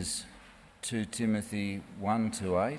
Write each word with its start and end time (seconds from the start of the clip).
is 0.00 0.24
2 0.80 1.04
Timothy 1.04 1.82
1 1.98 2.30
to 2.30 2.58
8 2.58 2.78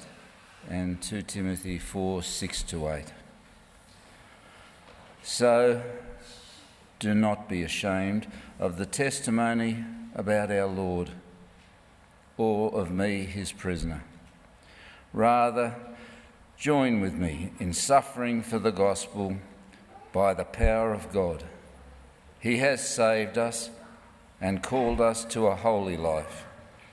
and 0.67 0.99
2 1.03 1.21
Timothy 1.21 1.77
4 1.77 2.23
6 2.23 2.63
to 2.63 2.89
8. 2.89 3.05
So 5.21 5.83
do 6.97 7.13
not 7.13 7.47
be 7.47 7.61
ashamed 7.61 8.25
of 8.59 8.77
the 8.77 8.87
testimony 8.87 9.85
about 10.15 10.49
our 10.49 10.65
Lord 10.65 11.11
or 12.37 12.73
of 12.73 12.89
me, 12.89 13.25
his 13.25 13.51
prisoner. 13.51 14.03
Rather, 15.13 15.75
join 16.57 17.01
with 17.01 17.13
me 17.13 17.51
in 17.59 17.71
suffering 17.73 18.41
for 18.41 18.57
the 18.57 18.71
gospel 18.71 19.37
by 20.11 20.33
the 20.33 20.45
power 20.45 20.91
of 20.91 21.13
God. 21.13 21.43
He 22.39 22.57
has 22.57 22.81
saved 22.87 23.37
us 23.37 23.69
and 24.41 24.63
called 24.63 24.99
us 24.99 25.23
to 25.25 25.45
a 25.45 25.55
holy 25.55 25.97
life, 25.97 26.45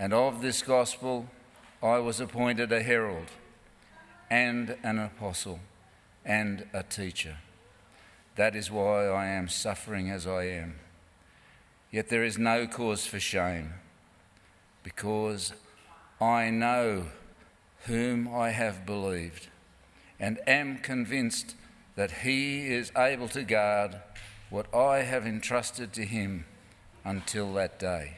And 0.00 0.14
of 0.14 0.40
this 0.40 0.62
gospel 0.62 1.26
I 1.82 1.98
was 1.98 2.20
appointed 2.20 2.72
a 2.72 2.82
herald 2.82 3.26
and 4.30 4.78
an 4.82 4.98
apostle 4.98 5.60
and 6.24 6.66
a 6.72 6.82
teacher. 6.82 7.36
That 8.36 8.56
is 8.56 8.70
why 8.70 9.08
I 9.08 9.26
am 9.26 9.46
suffering 9.46 10.08
as 10.08 10.26
I 10.26 10.44
am. 10.44 10.76
Yet 11.90 12.08
there 12.08 12.24
is 12.24 12.38
no 12.38 12.66
cause 12.66 13.04
for 13.04 13.20
shame, 13.20 13.74
because 14.82 15.52
I 16.18 16.48
know 16.48 17.08
whom 17.84 18.26
I 18.34 18.50
have 18.52 18.86
believed 18.86 19.48
and 20.18 20.38
am 20.46 20.78
convinced 20.78 21.56
that 21.96 22.22
he 22.22 22.68
is 22.68 22.90
able 22.96 23.28
to 23.28 23.42
guard 23.42 24.00
what 24.48 24.74
I 24.74 25.02
have 25.02 25.26
entrusted 25.26 25.92
to 25.92 26.06
him 26.06 26.46
until 27.04 27.52
that 27.54 27.78
day. 27.78 28.16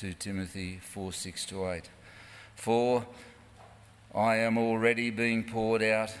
2 0.00 0.14
Timothy 0.14 0.80
4 0.82 1.12
6 1.12 1.44
to 1.44 1.68
8. 1.68 1.90
For 2.54 3.06
I 4.14 4.36
am 4.36 4.56
already 4.56 5.10
being 5.10 5.44
poured 5.44 5.82
out 5.82 6.14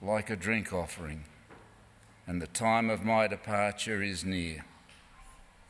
like 0.00 0.30
a 0.30 0.36
drink 0.36 0.72
offering, 0.72 1.24
and 2.28 2.40
the 2.40 2.46
time 2.46 2.90
of 2.90 3.04
my 3.04 3.26
departure 3.26 4.04
is 4.04 4.24
near. 4.24 4.64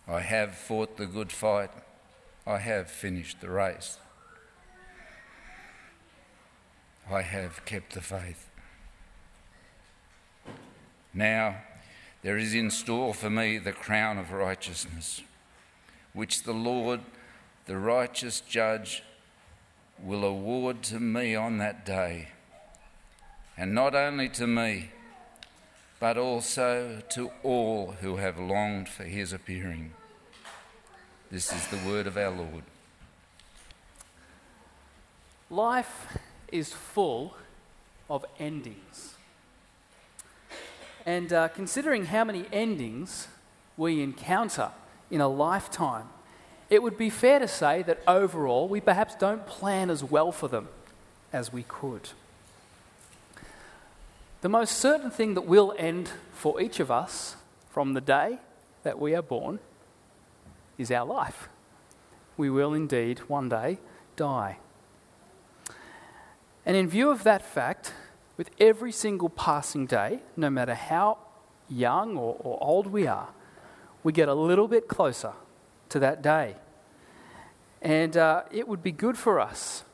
I 0.06 0.20
have 0.20 0.56
fought 0.56 0.98
the 0.98 1.06
good 1.06 1.32
fight, 1.32 1.70
I 2.46 2.58
have 2.58 2.90
finished 2.90 3.40
the 3.40 3.48
race. 3.48 3.96
I 7.10 7.22
have 7.22 7.64
kept 7.64 7.94
the 7.94 8.02
faith. 8.02 8.50
Now 11.14 11.62
there 12.22 12.36
is 12.36 12.52
in 12.52 12.70
store 12.70 13.14
for 13.14 13.30
me 13.30 13.56
the 13.56 13.72
crown 13.72 14.18
of 14.18 14.32
righteousness, 14.32 15.22
which 16.14 16.44
the 16.44 16.54
Lord, 16.54 17.00
the 17.66 17.76
righteous 17.76 18.40
judge, 18.40 19.02
will 20.02 20.24
award 20.24 20.82
to 20.84 20.98
me 20.98 21.34
on 21.34 21.58
that 21.58 21.84
day. 21.84 22.28
And 23.56 23.74
not 23.74 23.94
only 23.94 24.28
to 24.30 24.46
me, 24.46 24.90
but 26.00 26.16
also 26.16 27.02
to 27.11 27.30
all 27.42 27.92
who 28.00 28.16
have 28.16 28.39
longed 28.39 28.89
for 28.89 29.05
his 29.05 29.33
appearing. 29.33 29.92
This 31.30 31.52
is 31.52 31.66
the 31.68 31.89
word 31.89 32.06
of 32.06 32.16
our 32.16 32.30
Lord. 32.30 32.64
Life 35.50 36.18
is 36.50 36.72
full 36.72 37.36
of 38.08 38.24
endings. 38.39 39.14
And 41.06 41.33
uh, 41.33 41.48
considering 41.48 42.06
how 42.06 42.24
many 42.24 42.46
endings 42.52 43.28
we 43.77 44.02
encounter 44.02 44.70
in 45.14 45.20
a 45.20 45.29
lifetime, 45.29 46.08
it 46.69 46.83
would 46.83 46.98
be 46.98 47.08
fair 47.08 47.39
to 47.39 47.47
say 47.47 47.85
that 47.85 48.02
overall 48.08 48.67
we 48.67 48.80
perhaps 48.80 49.14
don't 49.14 49.47
plan 49.47 49.89
as 49.89 50.02
well 50.02 50.33
for 50.33 50.48
them 50.48 50.67
as 51.33 51.52
we 51.52 51.63
could. 51.63 52.11
The 54.41 54.48
most 54.48 54.77
certain 54.77 55.13
thing 55.13 55.35
that 55.35 55.47
will 55.47 55.73
end 55.79 56.11
for 56.33 56.61
each 56.61 56.80
of 56.80 56.91
us 56.91 57.36
from 57.70 57.95
the 57.95 58.01
day 58.01 58.39
that 58.83 58.98
we 58.98 59.14
are 59.14 59.23
born 59.23 59.61
is 60.79 60.91
our 60.91 61.07
life. 61.07 61.48
We 62.36 62.51
will 62.51 62.75
indeed 62.75 63.20
one 63.20 63.48
day 63.48 63.79
die. 64.17 64.58
And 66.67 66.77
in 66.77 66.89
view 66.89 67.11
of 67.11 67.23
that 67.23 67.46
fact, 67.46 67.95
with 68.36 68.51
every 68.58 68.91
single 68.91 69.29
passing 69.29 69.86
day, 69.86 70.23
no 70.36 70.51
matter 70.51 70.75
how 70.75 71.19
young 71.69 72.17
or, 72.17 72.36
or 72.41 72.58
old 72.61 72.89
we 72.89 73.07
are, 73.07 73.29
we 74.04 74.12
get 74.12 74.28
a 74.28 74.34
little 74.34 74.68
bit 74.68 74.86
closer 74.86 75.32
to 75.88 75.98
that 75.98 76.22
day. 76.22 76.54
And 77.82 78.16
uh, 78.16 78.44
it 78.52 78.68
would 78.68 78.82
be 78.82 78.92
good 78.92 79.18
for 79.18 79.40
us 79.40 79.84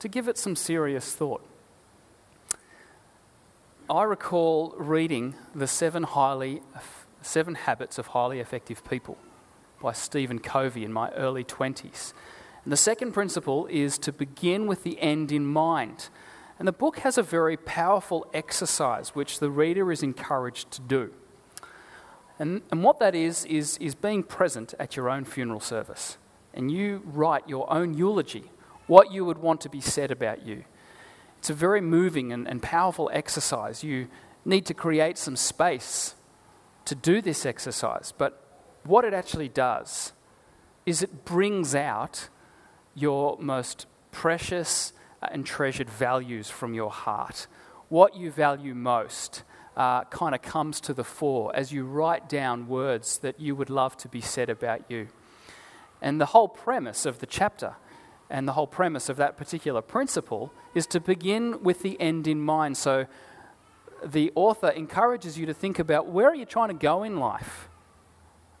to 0.00 0.08
give 0.08 0.26
it 0.26 0.36
some 0.36 0.56
serious 0.56 1.14
thought. 1.14 1.46
I 3.88 4.02
recall 4.04 4.74
reading 4.78 5.34
The 5.54 5.66
Seven, 5.66 6.04
highly, 6.04 6.62
Seven 7.22 7.54
Habits 7.54 7.98
of 7.98 8.08
Highly 8.08 8.40
Effective 8.40 8.82
People 8.88 9.18
by 9.82 9.92
Stephen 9.92 10.38
Covey 10.38 10.84
in 10.84 10.92
my 10.92 11.10
early 11.10 11.44
20s. 11.44 12.12
And 12.64 12.72
the 12.72 12.76
second 12.76 13.12
principle 13.12 13.66
is 13.66 13.98
to 13.98 14.12
begin 14.12 14.66
with 14.66 14.84
the 14.84 15.00
end 15.00 15.32
in 15.32 15.46
mind. 15.46 16.08
And 16.58 16.68
the 16.68 16.72
book 16.72 16.98
has 17.00 17.18
a 17.18 17.22
very 17.22 17.56
powerful 17.56 18.26
exercise 18.32 19.14
which 19.14 19.38
the 19.38 19.50
reader 19.50 19.90
is 19.90 20.02
encouraged 20.02 20.70
to 20.72 20.82
do. 20.82 21.12
And, 22.40 22.62
and 22.70 22.82
what 22.82 22.98
that 23.00 23.14
is, 23.14 23.44
is, 23.44 23.76
is 23.78 23.94
being 23.94 24.22
present 24.22 24.72
at 24.78 24.96
your 24.96 25.10
own 25.10 25.24
funeral 25.24 25.60
service. 25.60 26.16
And 26.54 26.70
you 26.70 27.02
write 27.04 27.46
your 27.46 27.70
own 27.70 27.92
eulogy, 27.92 28.50
what 28.86 29.12
you 29.12 29.26
would 29.26 29.38
want 29.38 29.60
to 29.60 29.68
be 29.68 29.82
said 29.82 30.10
about 30.10 30.46
you. 30.46 30.64
It's 31.38 31.50
a 31.50 31.54
very 31.54 31.82
moving 31.82 32.32
and, 32.32 32.48
and 32.48 32.62
powerful 32.62 33.10
exercise. 33.12 33.84
You 33.84 34.08
need 34.46 34.64
to 34.66 34.74
create 34.74 35.18
some 35.18 35.36
space 35.36 36.14
to 36.86 36.94
do 36.94 37.20
this 37.20 37.44
exercise. 37.44 38.14
But 38.16 38.42
what 38.84 39.04
it 39.04 39.12
actually 39.12 39.50
does 39.50 40.14
is 40.86 41.02
it 41.02 41.26
brings 41.26 41.74
out 41.74 42.30
your 42.94 43.36
most 43.38 43.86
precious 44.12 44.94
and 45.20 45.44
treasured 45.44 45.90
values 45.90 46.48
from 46.48 46.72
your 46.72 46.90
heart. 46.90 47.46
What 47.90 48.16
you 48.16 48.30
value 48.30 48.74
most 48.74 49.42
uh, 49.80 50.04
kind 50.10 50.34
of 50.34 50.42
comes 50.42 50.78
to 50.78 50.92
the 50.92 51.02
fore 51.02 51.50
as 51.56 51.72
you 51.72 51.86
write 51.86 52.28
down 52.28 52.68
words 52.68 53.16
that 53.16 53.40
you 53.40 53.56
would 53.56 53.70
love 53.70 53.96
to 53.96 54.08
be 54.08 54.20
said 54.20 54.50
about 54.50 54.82
you. 54.90 55.08
And 56.02 56.20
the 56.20 56.26
whole 56.26 56.48
premise 56.48 57.06
of 57.06 57.20
the 57.20 57.26
chapter 57.26 57.76
and 58.28 58.46
the 58.46 58.52
whole 58.52 58.66
premise 58.66 59.08
of 59.08 59.16
that 59.16 59.38
particular 59.38 59.80
principle 59.80 60.52
is 60.74 60.86
to 60.88 61.00
begin 61.00 61.62
with 61.62 61.80
the 61.80 61.98
end 61.98 62.26
in 62.26 62.42
mind. 62.42 62.76
So 62.76 63.06
the 64.04 64.30
author 64.34 64.68
encourages 64.68 65.38
you 65.38 65.46
to 65.46 65.54
think 65.54 65.78
about 65.78 66.08
where 66.08 66.28
are 66.28 66.34
you 66.34 66.44
trying 66.44 66.68
to 66.68 66.74
go 66.74 67.02
in 67.02 67.18
life? 67.18 67.70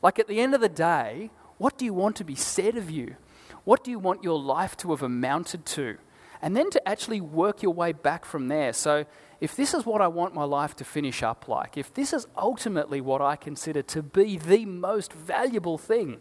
Like 0.00 0.18
at 0.18 0.26
the 0.26 0.40
end 0.40 0.54
of 0.54 0.62
the 0.62 0.70
day, 0.70 1.28
what 1.58 1.76
do 1.76 1.84
you 1.84 1.92
want 1.92 2.16
to 2.16 2.24
be 2.24 2.34
said 2.34 2.78
of 2.78 2.90
you? 2.90 3.16
What 3.64 3.84
do 3.84 3.90
you 3.90 3.98
want 3.98 4.24
your 4.24 4.38
life 4.38 4.74
to 4.78 4.90
have 4.92 5.02
amounted 5.02 5.66
to? 5.66 5.98
And 6.42 6.56
then 6.56 6.70
to 6.70 6.88
actually 6.88 7.20
work 7.20 7.62
your 7.62 7.74
way 7.74 7.92
back 7.92 8.24
from 8.24 8.48
there. 8.48 8.72
So, 8.72 9.04
if 9.40 9.56
this 9.56 9.72
is 9.72 9.86
what 9.86 10.02
I 10.02 10.08
want 10.08 10.34
my 10.34 10.44
life 10.44 10.76
to 10.76 10.84
finish 10.84 11.22
up 11.22 11.48
like, 11.48 11.76
if 11.76 11.92
this 11.94 12.12
is 12.12 12.26
ultimately 12.36 13.00
what 13.00 13.22
I 13.22 13.36
consider 13.36 13.82
to 13.82 14.02
be 14.02 14.36
the 14.36 14.66
most 14.66 15.12
valuable 15.12 15.78
thing, 15.78 16.20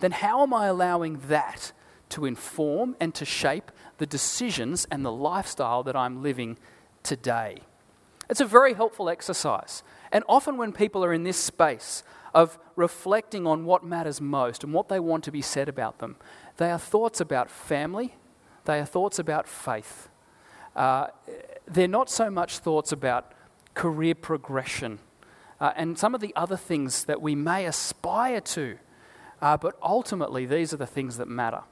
then 0.00 0.12
how 0.12 0.42
am 0.42 0.52
I 0.52 0.66
allowing 0.66 1.20
that 1.28 1.72
to 2.10 2.24
inform 2.24 2.96
and 2.98 3.14
to 3.14 3.24
shape 3.24 3.70
the 3.98 4.06
decisions 4.06 4.86
and 4.90 5.04
the 5.04 5.12
lifestyle 5.12 5.84
that 5.84 5.94
I'm 5.94 6.22
living 6.22 6.58
today? 7.02 7.58
It's 8.28 8.40
a 8.40 8.46
very 8.46 8.74
helpful 8.74 9.08
exercise. 9.08 9.82
And 10.12 10.24
often, 10.28 10.56
when 10.56 10.72
people 10.72 11.04
are 11.04 11.12
in 11.12 11.24
this 11.24 11.36
space 11.36 12.02
of 12.32 12.58
reflecting 12.76 13.46
on 13.46 13.64
what 13.64 13.84
matters 13.84 14.20
most 14.20 14.64
and 14.64 14.72
what 14.72 14.88
they 14.88 15.00
want 15.00 15.24
to 15.24 15.32
be 15.32 15.42
said 15.42 15.68
about 15.68 15.98
them, 15.98 16.16
they 16.56 16.70
are 16.70 16.78
thoughts 16.78 17.20
about 17.20 17.50
family, 17.50 18.14
they 18.70 18.78
are 18.78 18.86
thoughts 18.86 19.18
about 19.18 19.48
faith. 19.48 20.08
Uh, 20.76 21.08
they're 21.66 21.88
not 21.88 22.08
so 22.08 22.30
much 22.30 22.58
thoughts 22.58 22.92
about 22.92 23.32
career 23.74 24.14
progression 24.14 25.00
uh, 25.60 25.72
and 25.74 25.98
some 25.98 26.14
of 26.14 26.20
the 26.20 26.32
other 26.36 26.56
things 26.56 27.04
that 27.04 27.20
we 27.20 27.34
may 27.34 27.66
aspire 27.66 28.40
to. 28.40 28.78
Uh, 29.42 29.56
but 29.56 29.76
ultimately, 29.82 30.46
these 30.46 30.72
are 30.72 30.76
the 30.76 30.86
things 30.86 31.16
that 31.16 31.26
matter. 31.26 31.62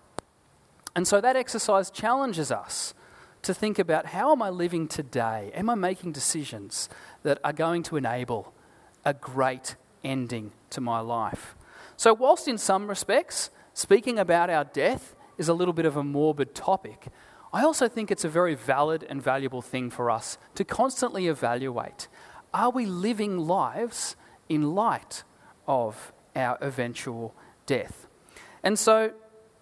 And 0.97 1.07
so 1.07 1.21
that 1.21 1.37
exercise 1.37 1.91
challenges 1.91 2.51
us 2.51 2.95
to 3.43 3.55
think 3.55 3.79
about 3.79 4.07
how 4.07 4.33
am 4.33 4.43
I 4.43 4.51
living 4.51 4.89
today? 4.89 5.53
Am 5.55 5.71
I 5.71 5.77
making 5.77 6.13
decisions 6.13 6.89
that 7.23 7.39
are 7.45 7.53
going 7.53 7.85
to 7.85 7.97
enable 7.97 8.53
a 9.05 9.15
great 9.15 9.77
ending 10.03 10.53
to 10.71 10.81
my 10.81 10.99
life? 10.99 11.55
So, 11.97 12.13
whilst 12.15 12.49
in 12.49 12.59
some 12.59 12.89
respects, 12.89 13.51
speaking 13.75 14.19
about 14.19 14.51
our 14.51 14.65
death 14.65 15.15
is 15.39 15.49
a 15.49 15.55
little 15.55 15.73
bit 15.73 15.87
of 15.87 15.97
a 15.97 16.05
morbid 16.05 16.55
topic, 16.55 17.09
I 17.53 17.63
also 17.63 17.89
think 17.89 18.11
it's 18.11 18.25
a 18.25 18.29
very 18.29 18.55
valid 18.55 19.07
and 19.09 19.23
valuable 19.23 19.63
thing 19.63 19.89
for 19.89 20.11
us 20.11 20.37
to 20.55 20.65
constantly 20.65 21.29
evaluate. 21.29 22.09
Are 22.53 22.71
we 22.71 22.85
living 22.85 23.39
lives 23.39 24.17
in 24.49 24.75
light 24.75 25.25
of 25.67 26.13
our 26.37 26.59
eventual 26.61 27.35
death? 27.65 28.07
And 28.63 28.79
so, 28.79 29.13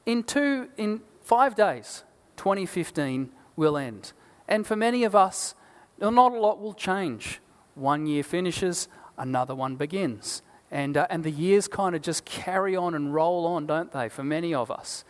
in, 0.05 0.25
two, 0.25 0.69
in 0.77 1.03
five 1.23 1.55
days, 1.55 2.03
2015 2.37 3.31
will 3.55 3.77
end. 3.77 4.13
And 4.49 4.67
for 4.67 4.77
many 4.77 5.05
of 5.05 5.15
us, 5.15 5.55
not 5.99 6.13
a 6.33 6.41
lot 6.41 6.61
will 6.61 6.75
change. 6.75 7.41
One 7.75 8.07
year 8.07 8.23
finishes, 8.23 8.89
another 9.17 9.55
one 9.55 9.77
begins. 9.77 10.43
And, 10.71 10.97
uh, 10.97 11.07
and 11.11 11.23
the 11.23 11.31
years 11.31 11.69
kind 11.69 11.95
of 11.95 12.03
just 12.03 12.25
carry 12.25 12.75
on 12.75 12.95
and 12.95 13.15
roll 13.15 13.47
on, 13.47 13.67
don't 13.67 13.93
they, 13.93 14.09
for 14.09 14.25
many 14.25 14.55
of 14.55 14.71
us? 14.71 15.05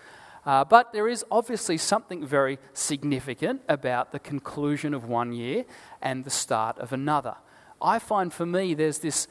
Uh, 0.47 0.65
but 0.65 0.93
there 0.93 1.09
is 1.09 1.25
obviously 1.29 1.77
something 1.77 2.25
very 2.25 2.59
significant 2.73 3.61
about 3.69 4.13
the 4.13 4.19
conclusion 4.21 4.95
of 4.95 5.05
one 5.05 5.33
year 5.33 5.65
and 6.01 6.25
the 6.25 6.31
start 6.31 6.79
of 6.79 6.93
another. 6.93 7.35
I 7.83 7.99
find 7.99 8.33
for 8.33 8.47
me 8.47 8.73
there's 8.73 9.01
this 9.01 9.27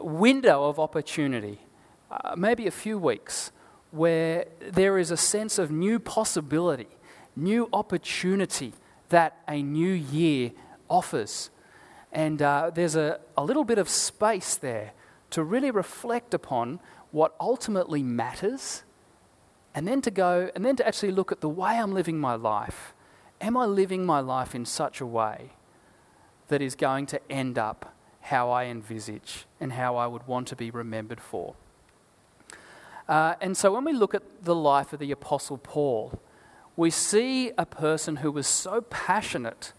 window 0.00 0.64
of 0.64 0.80
opportunity, 0.80 1.60
uh, 2.10 2.34
maybe 2.36 2.66
a 2.66 2.72
few 2.72 2.98
weeks, 2.98 3.52
where 3.92 4.46
there 4.60 4.98
is 4.98 5.12
a 5.12 5.16
sense 5.16 5.58
of 5.58 5.70
new 5.70 6.00
possibility, 6.00 6.88
new 7.36 7.68
opportunity 7.72 8.72
that 9.10 9.38
a 9.46 9.62
new 9.62 9.92
year 9.92 10.50
offers. 10.90 11.50
And 12.12 12.42
uh, 12.42 12.72
there's 12.74 12.96
a, 12.96 13.20
a 13.36 13.44
little 13.44 13.64
bit 13.64 13.78
of 13.78 13.88
space 13.88 14.56
there 14.56 14.92
to 15.30 15.44
really 15.44 15.70
reflect 15.70 16.34
upon 16.34 16.80
what 17.12 17.34
ultimately 17.40 18.02
matters 18.02 18.82
and 19.74 19.86
then 19.86 20.00
to 20.02 20.10
go 20.10 20.50
and 20.54 20.64
then 20.64 20.76
to 20.76 20.86
actually 20.86 21.12
look 21.12 21.32
at 21.32 21.40
the 21.40 21.48
way 21.48 21.78
I'm 21.78 21.92
living 21.92 22.18
my 22.18 22.34
life. 22.34 22.94
Am 23.40 23.56
I 23.56 23.66
living 23.66 24.04
my 24.04 24.20
life 24.20 24.54
in 24.54 24.64
such 24.64 25.00
a 25.00 25.06
way 25.06 25.52
that 26.48 26.60
is 26.60 26.74
going 26.74 27.06
to 27.06 27.20
end 27.30 27.58
up 27.58 27.94
how 28.22 28.50
I 28.50 28.64
envisage 28.64 29.46
and 29.60 29.72
how 29.72 29.96
I 29.96 30.06
would 30.06 30.26
want 30.26 30.48
to 30.48 30.56
be 30.56 30.70
remembered 30.70 31.20
for? 31.20 31.54
Uh, 33.08 33.34
and 33.40 33.56
so 33.56 33.72
when 33.72 33.84
we 33.84 33.92
look 33.92 34.14
at 34.14 34.22
the 34.42 34.54
life 34.54 34.92
of 34.92 34.98
the 34.98 35.10
Apostle 35.12 35.58
Paul, 35.58 36.20
we 36.76 36.90
see 36.90 37.52
a 37.56 37.64
person 37.64 38.16
who 38.16 38.30
was 38.30 38.46
so 38.46 38.82
passionate 38.82 39.72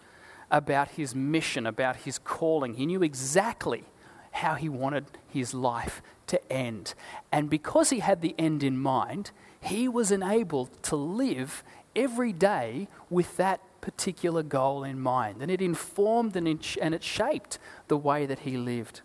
about 0.52 0.90
his 0.90 1.14
mission, 1.14 1.68
about 1.68 1.98
his 1.98 2.18
calling. 2.18 2.74
He 2.74 2.86
knew 2.86 3.04
exactly 3.04 3.84
how 4.32 4.56
he 4.56 4.68
wanted 4.68 5.06
his 5.28 5.54
life 5.54 6.02
to 6.28 6.52
end. 6.52 6.94
And 7.32 7.50
because 7.50 7.90
he 7.90 8.00
had 8.00 8.22
the 8.22 8.36
end 8.38 8.64
in 8.64 8.78
mind, 8.78 9.32
he 9.62 9.88
was 9.88 10.12
enabled 10.12 10.82
to 10.84 10.96
live 10.96 11.64
every 11.96 12.34
day 12.34 12.88
with 13.10 13.38
that 13.38 13.62
particular 13.82 14.44
goal 14.44 14.84
in 14.84 15.00
mind. 15.00 15.42
And 15.42 15.52
it 15.52 15.62
informed 15.62 16.36
and 16.36 16.48
it, 16.48 17.04
shaped 17.04 17.60
the 17.88 17.98
way 17.98 18.26
that 18.26 18.40
he 18.40 18.58
lived. 18.58 19.02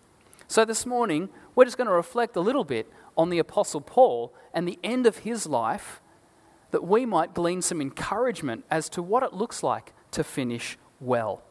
So 0.46 0.64
this 0.64 0.86
morning, 0.86 1.28
we're 1.54 1.64
just 1.64 1.76
going 1.76 1.88
to 1.88 1.94
reflect 1.94 2.36
a 2.36 2.40
little 2.40 2.64
bit 2.64 2.90
on 3.16 3.30
the 3.30 3.38
Apostle 3.38 3.80
Paul 3.80 4.32
and 4.52 4.66
the 4.66 4.78
end 4.82 5.06
of 5.06 5.18
his 5.18 5.46
life 5.46 6.00
that 6.70 6.84
we 6.84 7.06
might 7.06 7.34
glean 7.34 7.62
some 7.62 7.80
encouragement 7.80 8.64
as 8.70 8.88
to 8.90 9.02
what 9.02 9.22
it 9.22 9.32
looks 9.32 9.62
like 9.62 9.92
to 10.10 10.24
finish 10.24 10.76
well. 11.00 11.42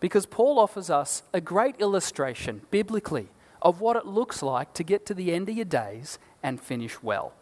Because 0.00 0.26
Paul 0.26 0.58
offers 0.58 0.90
us 0.90 1.22
a 1.32 1.40
great 1.40 1.76
illustration, 1.80 2.62
biblically, 2.70 3.28
of 3.60 3.80
what 3.80 3.96
it 3.96 4.06
looks 4.06 4.42
like 4.42 4.72
to 4.74 4.84
get 4.84 5.04
to 5.06 5.14
the 5.14 5.32
end 5.32 5.48
of 5.48 5.56
your 5.56 5.64
days 5.64 6.18
and 6.42 6.60
finish 6.60 7.02
well. 7.02 7.32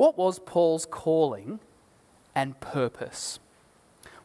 What 0.00 0.16
was 0.16 0.38
Paul's 0.38 0.86
calling 0.86 1.60
and 2.34 2.58
purpose? 2.58 3.38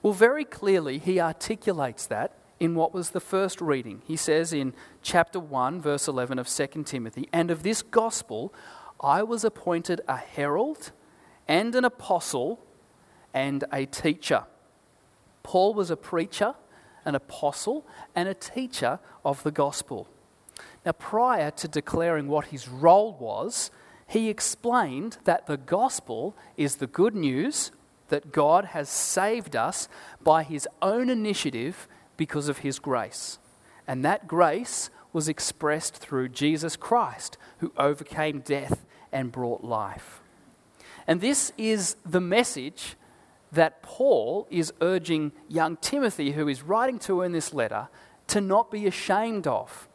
Well, 0.01 0.13
very 0.13 0.45
clearly, 0.45 1.00
he 1.00 1.19
articulates 1.19 2.07
that 2.07 2.31
in 2.62 2.75
what 2.75 2.94
was 2.94 3.10
the 3.10 3.19
first 3.19 3.60
reading. 3.60 4.01
He 4.06 4.16
says 4.16 4.54
in 4.54 4.74
chapter 5.01 5.38
1, 5.38 5.81
verse 5.81 6.07
11 6.07 6.39
of 6.39 6.48
2 6.48 6.86
Timothy, 6.86 7.27
And 7.33 7.51
of 7.51 7.63
this 7.63 7.81
gospel 7.81 8.54
I 9.01 9.22
was 9.24 9.44
appointed 9.44 10.00
a 10.07 10.16
herald 10.16 10.94
and 11.45 11.75
an 11.75 11.83
apostle 11.83 12.66
and 13.33 13.66
a 13.69 13.86
teacher. 13.86 14.45
Paul 15.44 15.74
was 15.74 15.92
a 15.92 15.98
preacher, 15.98 16.56
an 17.04 17.16
apostle, 17.16 17.86
and 18.16 18.30
a 18.30 18.33
teacher 18.33 19.00
of 19.25 19.44
the 19.44 19.51
gospel. 19.51 20.07
Now, 20.86 20.94
prior 20.94 21.51
to 21.51 21.68
declaring 21.68 22.30
what 22.30 22.45
his 22.45 22.69
role 22.69 23.18
was, 23.19 23.72
he 24.07 24.30
explained 24.30 25.18
that 25.24 25.48
the 25.48 25.57
gospel 25.57 26.36
is 26.57 26.75
the 26.75 26.88
good 26.88 27.16
news 27.16 27.72
that 28.10 28.31
God 28.31 28.66
has 28.66 28.88
saved 28.88 29.56
us 29.56 29.88
by 30.24 30.44
his 30.44 30.68
own 30.81 31.10
initiative 31.10 31.88
because 32.18 32.48
of 32.48 32.60
his 32.60 32.80
grace. 32.80 33.40
And 33.88 34.06
that 34.06 34.28
grace 34.28 34.90
was 35.12 35.28
expressed 35.28 35.96
through 35.96 36.30
Jesus 36.30 36.75
Christ, 36.75 37.38
who 37.60 37.72
overcame 37.78 38.42
death 38.42 38.86
and 39.12 39.31
brought 39.31 39.63
life. 39.63 40.22
And 41.08 41.22
this 41.22 41.51
is 41.58 41.96
the 42.06 42.22
message 42.22 42.96
that 43.51 43.81
Paul 43.81 44.48
is 44.50 44.74
urging 44.81 45.31
young 45.48 45.78
Timothy, 45.78 46.31
who 46.31 46.48
is 46.48 46.63
writing 46.63 47.00
to 47.00 47.22
in 47.22 47.31
this 47.31 47.54
letter, 47.54 47.88
to 48.28 48.42
not 48.42 48.69
be 48.69 48.86
ashamed 48.86 49.48
of. 49.48 49.88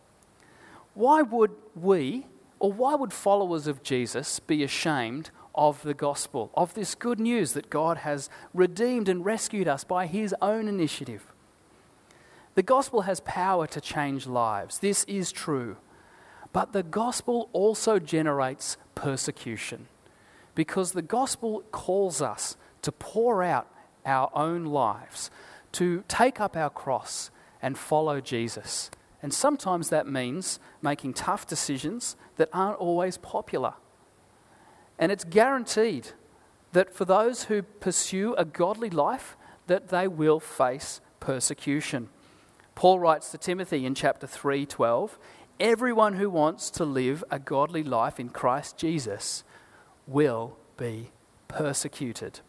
Why 0.94 1.22
would 1.22 1.52
we, 1.74 2.26
or 2.60 2.72
why 2.72 2.94
would 2.94 3.12
followers 3.12 3.66
of 3.66 3.82
Jesus 3.82 4.38
be 4.38 4.62
ashamed 4.62 5.30
of 5.54 5.82
the 5.82 5.94
gospel, 5.94 6.50
of 6.54 6.74
this 6.74 6.94
good 6.94 7.18
news 7.18 7.54
that 7.54 7.70
God 7.70 7.98
has 7.98 8.30
redeemed 8.54 9.08
and 9.08 9.24
rescued 9.24 9.66
us 9.66 9.82
by 9.82 10.06
his 10.06 10.34
own 10.40 10.68
initiative? 10.68 11.26
The 12.54 12.62
gospel 12.62 13.02
has 13.02 13.20
power 13.20 13.66
to 13.68 13.80
change 13.80 14.26
lives. 14.26 14.78
This 14.78 15.04
is 15.04 15.32
true. 15.32 15.78
But 16.52 16.72
the 16.72 16.82
gospel 16.82 17.48
also 17.52 17.98
generates 17.98 18.76
persecution 18.94 19.88
because 20.54 20.92
the 20.92 21.02
gospel 21.02 21.62
calls 21.70 22.20
us 22.20 22.56
to 22.82 22.92
pour 22.92 23.42
out 23.42 23.68
our 24.04 24.30
own 24.35 24.64
lives, 24.64 25.30
to 25.73 26.04
take 26.08 26.40
up 26.40 26.56
our 26.56 26.70
cross 26.70 27.30
and 27.62 27.78
follow 27.78 28.20
Jesus. 28.20 28.90
And 29.23 29.32
sometimes 29.32 29.90
that 29.90 30.06
means 30.06 30.58
making 30.82 31.14
tough 31.14 31.46
decisions 31.46 32.16
that 32.40 32.49
aren't 32.54 32.78
always 32.78 33.18
popular. 33.18 33.75
And 34.99 35.12
it's 35.12 35.25
guaranteed 35.25 36.12
that 36.73 36.94
for 36.94 37.04
those 37.04 37.44
who 37.44 37.61
pursue 37.61 38.35
a 38.37 38.47
godly 38.47 38.88
life, 38.88 39.37
that 39.66 39.88
they 39.88 40.09
will 40.09 40.40
face 40.40 41.02
persecution. 41.20 42.09
Paul 42.75 42.99
writes 42.99 43.30
to 43.30 43.37
Timothy 43.37 43.85
in 43.85 43.94
chapter 43.94 44.26
3:12, 44.26 45.18
everyone 45.59 46.14
who 46.14 46.30
wants 46.30 46.70
to 46.70 46.85
live 46.87 47.23
a 47.30 47.38
godly 47.38 47.82
life 47.82 48.18
in 48.18 48.30
Christ 48.30 48.78
Jesus 48.78 49.44
will 50.06 50.56
be 50.78 51.11
persecuted. 51.47 52.40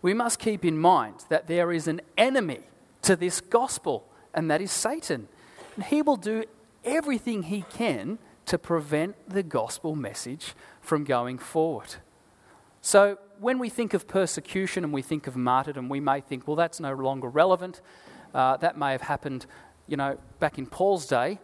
We 0.00 0.14
must 0.14 0.38
keep 0.38 0.64
in 0.64 0.78
mind 0.78 1.26
that 1.28 1.48
there 1.48 1.70
is 1.70 1.86
an 1.86 2.00
enemy 2.16 2.62
to 3.02 3.14
this 3.14 3.42
gospel, 3.42 4.06
and 4.32 4.50
that 4.50 4.62
is 4.62 4.72
Satan. 4.72 5.28
And 5.74 5.84
he 5.84 6.00
will 6.00 6.16
do 6.16 6.44
everything 6.82 7.42
he 7.42 7.66
can 7.68 8.18
to 8.50 8.58
prevent 8.58 9.14
the 9.30 9.44
gospel 9.44 9.94
message 9.94 10.54
from 10.80 11.04
going 11.04 11.38
forward. 11.38 11.94
So, 12.80 13.16
when 13.38 13.60
we 13.60 13.68
think 13.68 13.94
of 13.94 14.08
persecution 14.08 14.82
and 14.82 14.92
we 14.92 15.02
think 15.02 15.28
of 15.28 15.36
martyrdom, 15.36 15.88
we 15.88 16.00
may 16.00 16.20
think, 16.20 16.48
well, 16.48 16.56
that's 16.56 16.80
no 16.80 16.92
longer 16.92 17.28
relevant. 17.28 17.80
Uh, 18.34 18.56
that 18.56 18.76
may 18.76 18.90
have 18.90 19.02
happened, 19.02 19.46
you 19.86 19.96
know, 19.96 20.18
back 20.40 20.58
in 20.58 20.66
Paul's 20.66 21.06
day, 21.06 21.38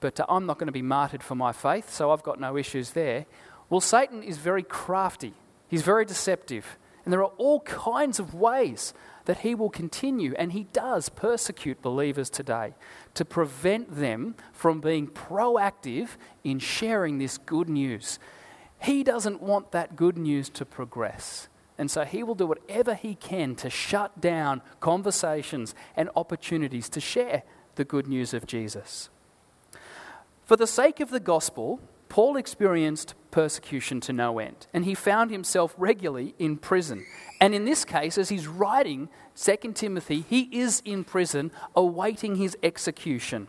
but 0.00 0.18
uh, 0.18 0.24
I'm 0.30 0.46
not 0.46 0.58
going 0.58 0.68
to 0.68 0.72
be 0.72 0.80
martyred 0.80 1.22
for 1.22 1.34
my 1.34 1.52
faith, 1.52 1.92
so 1.92 2.10
I've 2.10 2.22
got 2.22 2.40
no 2.40 2.56
issues 2.56 2.92
there. 2.92 3.26
Well, 3.68 3.82
Satan 3.82 4.22
is 4.22 4.38
very 4.38 4.62
crafty, 4.62 5.34
he's 5.68 5.82
very 5.82 6.06
deceptive, 6.06 6.78
and 7.04 7.12
there 7.12 7.20
are 7.22 7.32
all 7.36 7.60
kinds 7.60 8.18
of 8.18 8.32
ways 8.32 8.94
that 9.26 9.38
he 9.38 9.54
will 9.54 9.70
continue, 9.70 10.34
and 10.38 10.52
he 10.52 10.64
does 10.72 11.08
persecute 11.08 11.82
believers 11.82 12.30
today 12.30 12.74
to 13.14 13.24
prevent 13.24 13.94
them 13.94 14.34
from 14.52 14.80
being 14.80 15.06
proactive 15.06 16.10
in 16.42 16.58
sharing 16.58 17.18
this 17.18 17.36
good 17.36 17.68
news. 17.68 18.18
He 18.80 19.04
doesn't 19.04 19.42
want 19.42 19.72
that 19.72 19.96
good 19.96 20.16
news 20.16 20.48
to 20.50 20.64
progress. 20.64 21.48
And 21.78 21.90
so 21.90 22.04
he 22.04 22.22
will 22.22 22.34
do 22.34 22.46
whatever 22.46 22.94
he 22.94 23.14
can 23.14 23.54
to 23.56 23.68
shut 23.68 24.20
down 24.20 24.62
conversations 24.80 25.74
and 25.94 26.08
opportunities 26.16 26.88
to 26.90 27.00
share 27.00 27.42
the 27.74 27.84
good 27.84 28.06
news 28.06 28.32
of 28.32 28.46
Jesus. 28.46 29.10
For 30.44 30.56
the 30.56 30.66
sake 30.66 31.00
of 31.00 31.10
the 31.10 31.20
gospel, 31.20 31.80
Paul 32.08 32.36
experienced 32.36 33.14
persecution 33.36 34.00
to 34.00 34.14
no 34.14 34.38
end, 34.38 34.66
and 34.72 34.86
he 34.86 34.94
found 34.94 35.30
himself 35.30 35.74
regularly 35.76 36.34
in 36.38 36.56
prison. 36.56 37.04
And 37.38 37.54
in 37.54 37.66
this 37.66 37.84
case, 37.84 38.16
as 38.16 38.30
he's 38.30 38.46
writing 38.46 39.10
2 39.38 39.74
Timothy, 39.74 40.24
he 40.26 40.48
is 40.58 40.80
in 40.86 41.04
prison 41.04 41.50
awaiting 41.74 42.36
his 42.36 42.56
execution. 42.62 43.48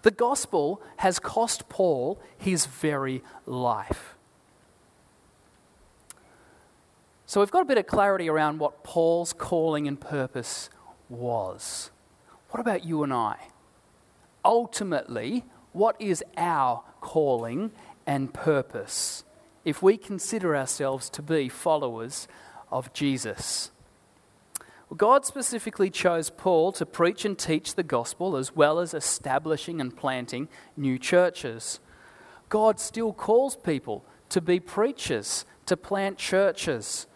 The 0.00 0.10
gospel 0.10 0.80
has 0.96 1.18
cost 1.18 1.68
Paul 1.68 2.18
his 2.38 2.64
very 2.64 3.22
life. 3.44 4.14
So 7.26 7.40
we've 7.40 7.50
got 7.50 7.60
a 7.60 7.66
bit 7.66 7.76
of 7.76 7.86
clarity 7.86 8.30
around 8.30 8.58
what 8.58 8.84
Paul's 8.84 9.34
calling 9.34 9.86
and 9.86 10.00
purpose 10.00 10.70
was. 11.10 11.90
What 12.52 12.60
about 12.60 12.86
you 12.86 13.02
and 13.02 13.12
I? 13.12 13.36
Ultimately, 14.46 15.44
what 15.74 15.94
is 16.00 16.24
our 16.38 16.82
calling 17.02 17.70
and 18.08 18.32
purpose 18.32 19.22
if 19.66 19.82
we 19.82 19.98
consider 19.98 20.56
ourselves 20.56 21.10
to 21.10 21.20
be 21.20 21.48
followers 21.48 22.26
of 22.72 22.90
Jesus? 22.94 23.70
Well, 24.88 24.96
God 24.96 25.26
specifically 25.26 25.90
chose 25.90 26.30
Paul 26.30 26.72
to 26.72 26.86
preach 26.86 27.26
and 27.26 27.38
teach 27.38 27.74
the 27.74 27.82
gospel 27.82 28.34
as 28.34 28.56
well 28.56 28.78
as 28.78 28.94
establishing 28.94 29.78
and 29.78 29.94
planting 29.94 30.48
new 30.74 30.98
churches. 30.98 31.80
God 32.48 32.80
still 32.80 33.12
calls 33.12 33.54
people 33.54 34.06
to 34.30 34.40
be 34.40 34.58
preachers, 34.58 35.44
to 35.66 35.76
plant 35.76 36.16
churches. 36.16 37.06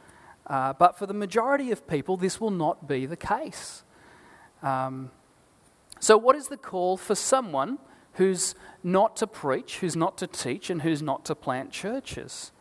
Uh, 0.47 0.75
but 0.75 0.99
for 0.99 1.07
the 1.07 1.15
majority 1.15 1.71
of 1.71 1.89
people, 1.89 2.19
this 2.19 2.39
will 2.39 2.51
not 2.51 2.87
be 2.87 3.07
the 3.07 3.17
case. 3.17 3.83
Um, 4.63 5.11
so, 6.01 6.19
what 6.19 6.37
is 6.37 6.49
the 6.49 6.59
call 6.59 6.99
for 6.99 7.15
someone 7.15 7.79
who's 8.15 8.55
not 8.83 9.17
to 9.17 9.27
preach, 9.27 9.79
who's 9.79 9.97
not 9.97 10.19
to 10.19 10.27
teach, 10.27 10.71
and 10.71 10.83
who's 10.83 11.03
not 11.03 11.25
to 11.27 11.35
plant 11.35 11.71
churches? 11.71 12.53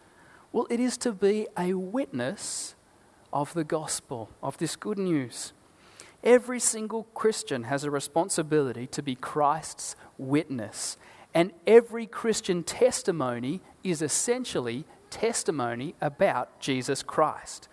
Well, 0.51 0.67
it 0.69 0.79
is 0.79 0.97
to 0.97 1.11
be 1.11 1.47
a 1.57 1.73
witness 1.73 2.75
of 3.31 3.53
the 3.53 3.63
gospel, 3.63 4.29
of 4.43 4.57
this 4.57 4.75
good 4.75 4.97
news. 4.97 5.53
Every 6.23 6.59
single 6.59 7.03
Christian 7.13 7.63
has 7.63 7.83
a 7.83 7.91
responsibility 7.91 8.85
to 8.87 9.01
be 9.01 9.15
Christ's 9.15 9.95
witness, 10.17 10.97
and 11.33 11.51
every 11.65 12.05
Christian 12.05 12.63
testimony 12.63 13.61
is 13.83 14.01
essentially 14.01 14.85
testimony 15.09 15.95
about 16.01 16.59
Jesus 16.59 17.01
Christ. 17.01 17.67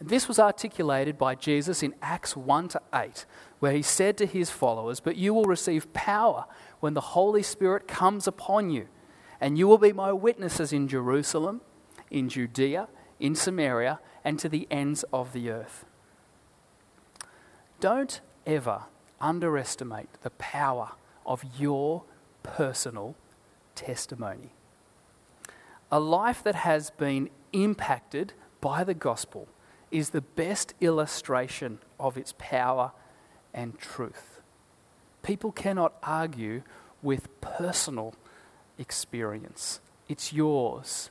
And 0.00 0.08
this 0.08 0.26
was 0.26 0.38
articulated 0.38 1.18
by 1.18 1.34
Jesus 1.34 1.82
in 1.82 1.94
Acts 2.00 2.34
1 2.34 2.68
to 2.68 2.82
8, 2.92 3.26
where 3.58 3.72
he 3.72 3.82
said 3.82 4.16
to 4.16 4.26
his 4.26 4.50
followers, 4.50 4.98
But 4.98 5.16
you 5.16 5.34
will 5.34 5.44
receive 5.44 5.92
power 5.92 6.46
when 6.80 6.94
the 6.94 7.02
Holy 7.02 7.42
Spirit 7.42 7.86
comes 7.86 8.26
upon 8.26 8.70
you, 8.70 8.88
and 9.42 9.58
you 9.58 9.68
will 9.68 9.78
be 9.78 9.92
my 9.92 10.10
witnesses 10.10 10.72
in 10.72 10.88
Jerusalem, 10.88 11.60
in 12.10 12.30
Judea, 12.30 12.88
in 13.20 13.34
Samaria, 13.34 14.00
and 14.24 14.38
to 14.38 14.48
the 14.48 14.66
ends 14.70 15.04
of 15.12 15.34
the 15.34 15.50
earth. 15.50 15.84
Don't 17.78 18.22
ever 18.46 18.84
underestimate 19.20 20.08
the 20.22 20.30
power 20.30 20.92
of 21.26 21.44
your 21.58 22.04
personal 22.42 23.16
testimony. 23.74 24.54
A 25.92 26.00
life 26.00 26.42
that 26.42 26.54
has 26.54 26.88
been 26.90 27.28
impacted 27.52 28.32
by 28.62 28.82
the 28.82 28.94
gospel 28.94 29.48
is 29.90 30.10
the 30.10 30.20
best 30.20 30.74
illustration 30.80 31.78
of 31.98 32.16
its 32.16 32.34
power 32.38 32.92
and 33.52 33.78
truth. 33.78 34.40
People 35.22 35.52
cannot 35.52 35.94
argue 36.02 36.62
with 37.02 37.40
personal 37.40 38.14
experience, 38.78 39.80
it's 40.08 40.32
yours. 40.32 41.10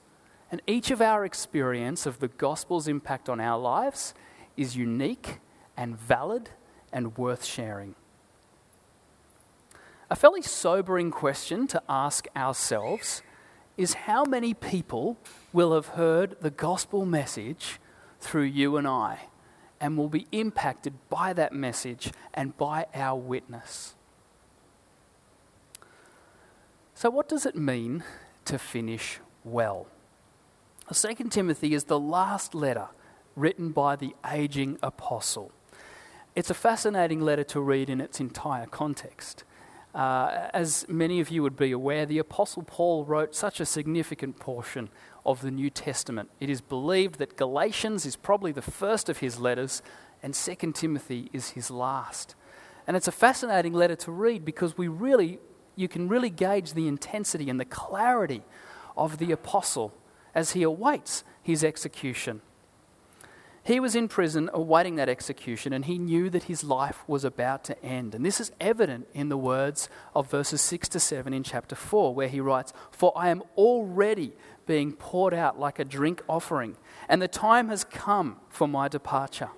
And 0.51 0.62
each 0.65 0.89
of 0.89 1.01
our 1.01 1.25
experience 1.25 2.05
of 2.07 2.19
the 2.19 2.27
gospel's 2.27 2.88
impact 2.88 3.29
on 3.29 3.39
our 3.39 3.59
lives 3.59 4.15
is 4.57 4.75
unique 4.75 5.39
and 5.77 5.95
valid 5.98 6.50
and 6.91 7.15
worth 7.17 7.45
sharing. 7.45 7.93
A 10.09 10.15
fairly 10.15 10.41
sobering 10.41 11.12
question 11.12 11.67
to 11.67 11.83
ask 11.88 12.27
ourselves 12.36 13.21
is 13.77 13.93
how 13.93 14.24
many 14.24 14.55
people 14.55 15.17
will 15.53 15.74
have 15.74 15.89
heard 15.89 16.36
the 16.41 16.50
gospel 16.50 17.05
message 17.05 17.79
through 18.19 18.43
you 18.43 18.77
and 18.77 18.88
I 18.88 19.19
and 19.81 19.97
will 19.97 20.09
be 20.09 20.27
impacted 20.31 20.93
by 21.09 21.33
that 21.33 21.53
message 21.53 22.11
and 22.33 22.55
by 22.57 22.85
our 22.93 23.17
witness. 23.17 23.95
So, 26.93 27.09
what 27.09 27.29
does 27.29 27.45
it 27.45 27.55
mean 27.55 28.03
to 28.45 28.59
finish 28.59 29.19
well? 29.43 29.88
2 30.91 31.13
Timothy 31.29 31.73
is 31.73 31.85
the 31.85 31.99
last 31.99 32.53
letter 32.53 32.88
written 33.35 33.71
by 33.71 33.95
the 33.95 34.15
aging 34.29 34.77
apostle. 34.83 35.51
It's 36.35 36.49
a 36.49 36.53
fascinating 36.55 37.21
letter 37.21 37.43
to 37.45 37.61
read 37.61 37.89
in 37.89 38.01
its 38.01 38.19
entire 38.19 38.65
context. 38.65 39.43
Uh, 39.93 40.50
as 40.53 40.86
many 40.88 41.19
of 41.19 41.29
you 41.29 41.41
would 41.41 41.55
be 41.55 41.72
aware, 41.72 42.05
the 42.05 42.19
Apostle 42.19 42.63
Paul 42.63 43.05
wrote 43.05 43.36
such 43.36 43.60
a 43.60 43.65
significant 43.65 44.38
portion 44.39 44.89
of 45.25 45.41
the 45.41 45.51
New 45.51 45.69
Testament. 45.69 46.29
It 46.39 46.50
is 46.50 46.62
believed 46.62 47.17
that 47.19 47.38
Galatians 47.38 48.05
is 48.05 48.15
probably 48.15 48.51
the 48.51 48.62
first 48.62 49.10
of 49.10 49.17
his 49.17 49.39
letters, 49.39 49.81
and 50.22 50.34
2 50.34 50.74
Timothy 50.74 51.29
is 51.34 51.51
his 51.51 51.72
last. 51.72 52.36
And 52.86 52.96
it's 52.96 53.08
a 53.08 53.12
fascinating 53.12 53.74
letter 53.74 53.96
to 53.98 54.12
read 54.12 54.46
because 54.46 54.77
we 54.77 54.88
really, 54.88 55.39
you 55.75 55.88
can 55.88 56.08
really 56.08 56.29
gauge 56.29 56.74
the 56.74 56.88
intensity 56.88 57.50
and 57.50 57.60
the 57.60 57.65
clarity 57.65 58.43
of 58.96 59.17
the 59.17 59.31
apostle 59.31 59.93
as 60.36 60.51
he 60.51 60.62
awaits 60.62 61.24
his 61.41 61.63
execution. 61.63 62.41
He 63.69 63.79
was 63.79 63.93
in 63.93 64.07
prison 64.07 64.49
awaiting 64.51 64.95
that 64.95 65.09
execution, 65.09 65.73
and 65.73 65.85
he 65.85 65.99
knew 65.99 66.31
that 66.31 66.45
his 66.45 66.63
life 66.63 67.03
was 67.05 67.23
about 67.23 67.63
to 67.65 67.79
end. 67.85 68.15
And 68.15 68.25
this 68.25 68.41
is 68.41 68.51
evident 68.59 69.07
in 69.13 69.29
the 69.29 69.38
words 69.38 69.89
of 70.15 70.27
verses 70.27 70.59
6 70.59 70.89
to 70.89 70.99
7 70.99 71.31
in 71.35 71.43
chapter 71.43 71.75
4, 71.75 72.15
where 72.15 72.29
he 72.29 72.39
writes, 72.39 72.73
For 72.89 73.13
I 73.15 73.29
am 73.29 73.43
already 73.55 74.33
being 74.65 74.93
poured 74.93 75.35
out 75.35 75.59
like 75.59 75.77
a 75.77 75.85
drink 75.85 76.23
offering, 76.27 76.77
and 77.07 77.21
the 77.21 77.27
time 77.27 77.67
has 77.69 77.83
come 77.83 78.38
for 78.49 78.67
my 78.67 78.88
departure. 78.88 79.51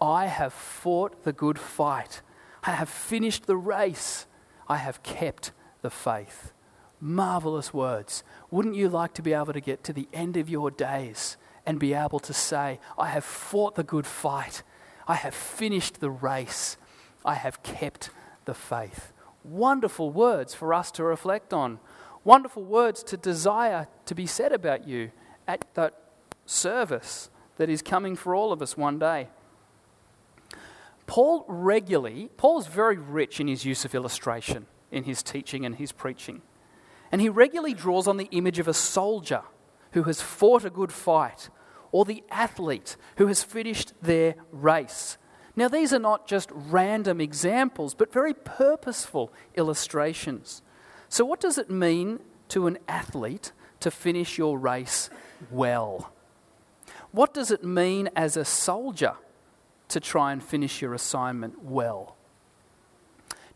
I 0.00 0.26
have 0.26 0.52
fought 0.52 1.22
the 1.22 1.32
good 1.32 1.56
fight, 1.56 2.22
I 2.64 2.72
have 2.72 2.88
finished 2.88 3.46
the 3.46 3.56
race, 3.56 4.26
I 4.66 4.78
have 4.78 5.04
kept 5.04 5.52
the 5.82 5.90
faith. 5.90 6.52
Marvelous 7.00 7.72
words. 7.72 8.24
Wouldn't 8.50 8.74
you 8.74 8.88
like 8.88 9.14
to 9.14 9.22
be 9.22 9.34
able 9.34 9.52
to 9.52 9.60
get 9.60 9.84
to 9.84 9.92
the 9.92 10.08
end 10.12 10.36
of 10.36 10.50
your 10.50 10.72
days? 10.72 11.36
And 11.66 11.78
be 11.78 11.94
able 11.94 12.18
to 12.20 12.32
say, 12.32 12.80
I 12.98 13.08
have 13.08 13.24
fought 13.24 13.74
the 13.74 13.82
good 13.82 14.06
fight, 14.06 14.62
I 15.06 15.14
have 15.14 15.34
finished 15.34 16.00
the 16.00 16.10
race, 16.10 16.76
I 17.24 17.34
have 17.34 17.62
kept 17.62 18.10
the 18.44 18.54
faith. 18.54 19.12
Wonderful 19.44 20.10
words 20.10 20.54
for 20.54 20.74
us 20.74 20.90
to 20.92 21.04
reflect 21.04 21.52
on. 21.52 21.80
Wonderful 22.24 22.62
words 22.62 23.02
to 23.04 23.16
desire 23.16 23.88
to 24.06 24.14
be 24.14 24.26
said 24.26 24.52
about 24.52 24.86
you 24.86 25.10
at 25.48 25.64
that 25.74 25.94
service 26.44 27.30
that 27.56 27.70
is 27.70 27.82
coming 27.82 28.16
for 28.16 28.34
all 28.34 28.52
of 28.52 28.60
us 28.60 28.76
one 28.76 28.98
day. 28.98 29.28
Paul 31.06 31.44
regularly, 31.48 32.30
Paul 32.36 32.60
is 32.60 32.66
very 32.66 32.96
rich 32.96 33.40
in 33.40 33.48
his 33.48 33.64
use 33.64 33.84
of 33.84 33.94
illustration 33.94 34.66
in 34.90 35.04
his 35.04 35.22
teaching 35.22 35.64
and 35.64 35.76
his 35.76 35.92
preaching. 35.92 36.42
And 37.12 37.20
he 37.20 37.28
regularly 37.28 37.74
draws 37.74 38.06
on 38.06 38.16
the 38.16 38.28
image 38.30 38.58
of 38.58 38.68
a 38.68 38.74
soldier 38.74 39.42
who 39.92 40.04
has 40.04 40.20
fought 40.20 40.64
a 40.64 40.70
good 40.70 40.92
fight, 40.92 41.50
or 41.92 42.04
the 42.04 42.22
athlete 42.30 42.96
who 43.16 43.26
has 43.26 43.42
finished 43.42 43.92
their 44.00 44.36
race. 44.52 45.18
Now, 45.56 45.68
these 45.68 45.92
are 45.92 45.98
not 45.98 46.26
just 46.26 46.50
random 46.52 47.20
examples, 47.20 47.94
but 47.94 48.12
very 48.12 48.34
purposeful 48.34 49.32
illustrations. 49.56 50.62
So, 51.08 51.24
what 51.24 51.40
does 51.40 51.58
it 51.58 51.68
mean 51.68 52.20
to 52.48 52.66
an 52.66 52.78
athlete 52.88 53.52
to 53.80 53.90
finish 53.90 54.38
your 54.38 54.58
race 54.58 55.10
well? 55.50 56.12
What 57.12 57.34
does 57.34 57.50
it 57.50 57.64
mean 57.64 58.08
as 58.14 58.36
a 58.36 58.44
soldier 58.44 59.14
to 59.88 59.98
try 59.98 60.32
and 60.32 60.42
finish 60.42 60.80
your 60.80 60.94
assignment 60.94 61.64
well? 61.64 62.16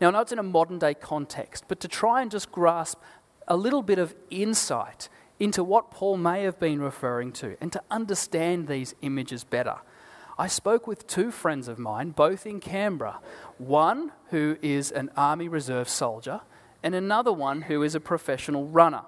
Now, 0.01 0.09
I 0.09 0.11
know 0.11 0.21
it's 0.21 0.33
in 0.33 0.41
a 0.41 0.43
modern 0.43 0.81
day 0.81 0.95
context, 0.95 1.65
but 1.69 1.79
to 1.81 1.89
try 1.89 2.21
and 2.21 2.31
just 2.31 2.51
grasp 2.51 3.01
a 3.47 3.57
little 3.57 3.83
bit 3.83 3.99
of 3.99 4.15
insight 4.31 5.09
into 5.39 5.65
what 5.65 5.91
Paul 5.91 6.17
may 6.17 6.45
have 6.45 6.59
been 6.59 6.81
referring 6.81 7.33
to 7.33 7.57
and 7.61 7.73
to 7.73 7.83
understand 7.91 8.69
these 8.69 8.95
images 9.03 9.45
better. 9.45 9.77
I 10.39 10.49
spoke 10.49 10.87
with 10.87 11.07
two 11.07 11.31
friends 11.31 11.69
of 11.69 11.79
mine, 11.79 12.11
both 12.11 12.47
in 12.47 12.61
Canberra. 12.61 13.21
One 13.59 14.13
who 14.31 14.57
is 14.63 14.91
an 14.91 15.11
Army 15.17 15.49
Reserve 15.49 15.89
soldier, 15.89 16.41
and 16.83 16.95
another 16.95 17.33
one 17.33 17.63
who 17.63 17.83
is 17.83 17.95
a 17.95 18.01
professional 18.01 18.67
runner. 18.67 19.03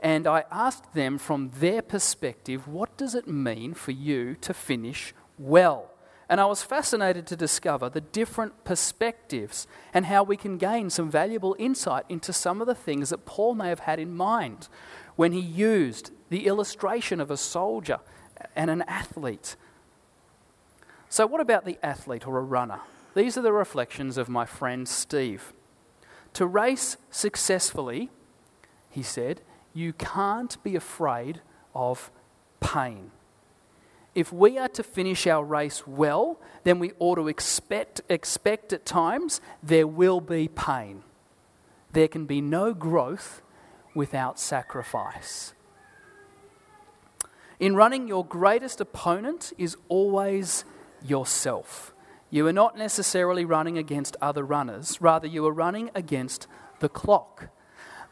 And 0.00 0.26
I 0.26 0.44
asked 0.50 0.94
them 0.94 1.16
from 1.16 1.52
their 1.60 1.80
perspective, 1.80 2.66
what 2.66 2.96
does 2.96 3.14
it 3.14 3.28
mean 3.28 3.72
for 3.72 3.92
you 3.92 4.34
to 4.40 4.52
finish 4.52 5.14
well? 5.38 5.92
And 6.28 6.40
I 6.40 6.46
was 6.46 6.62
fascinated 6.62 7.26
to 7.28 7.36
discover 7.36 7.88
the 7.88 8.00
different 8.00 8.64
perspectives 8.64 9.66
and 9.94 10.06
how 10.06 10.24
we 10.24 10.36
can 10.36 10.56
gain 10.56 10.90
some 10.90 11.10
valuable 11.10 11.54
insight 11.58 12.04
into 12.08 12.32
some 12.32 12.60
of 12.60 12.66
the 12.66 12.74
things 12.74 13.10
that 13.10 13.26
Paul 13.26 13.54
may 13.54 13.68
have 13.68 13.80
had 13.80 14.00
in 14.00 14.14
mind 14.14 14.68
when 15.16 15.32
he 15.32 15.40
used 15.40 16.10
the 16.30 16.46
illustration 16.46 17.20
of 17.20 17.30
a 17.30 17.36
soldier 17.36 18.00
and 18.56 18.70
an 18.70 18.82
athlete. 18.82 19.56
So, 21.08 21.26
what 21.26 21.40
about 21.40 21.64
the 21.64 21.78
athlete 21.82 22.26
or 22.26 22.38
a 22.38 22.42
runner? 22.42 22.80
These 23.14 23.36
are 23.36 23.42
the 23.42 23.52
reflections 23.52 24.16
of 24.16 24.28
my 24.28 24.46
friend 24.46 24.88
Steve. 24.88 25.52
To 26.34 26.46
race 26.46 26.96
successfully, 27.10 28.08
he 28.88 29.02
said, 29.02 29.42
you 29.74 29.92
can't 29.92 30.62
be 30.62 30.76
afraid 30.76 31.40
of 31.74 32.10
pain. 32.60 33.10
If 34.14 34.32
we 34.32 34.58
are 34.58 34.68
to 34.68 34.82
finish 34.82 35.26
our 35.26 35.44
race 35.44 35.86
well, 35.86 36.38
then 36.64 36.78
we 36.78 36.92
ought 36.98 37.16
to 37.16 37.28
expect, 37.28 38.02
expect 38.08 38.72
at 38.72 38.84
times 38.84 39.40
there 39.62 39.86
will 39.86 40.20
be 40.20 40.48
pain. 40.48 41.02
There 41.92 42.08
can 42.08 42.26
be 42.26 42.40
no 42.40 42.74
growth 42.74 43.42
without 43.94 44.38
sacrifice. 44.38 45.54
In 47.60 47.76
running, 47.76 48.08
your 48.08 48.24
greatest 48.24 48.80
opponent 48.80 49.52
is 49.58 49.76
always 49.88 50.64
yourself. 51.04 51.94
You 52.30 52.46
are 52.46 52.52
not 52.52 52.76
necessarily 52.76 53.44
running 53.44 53.78
against 53.78 54.16
other 54.20 54.42
runners, 54.42 55.00
rather, 55.00 55.26
you 55.26 55.46
are 55.46 55.52
running 55.52 55.90
against 55.94 56.46
the 56.80 56.88
clock. 56.88 57.50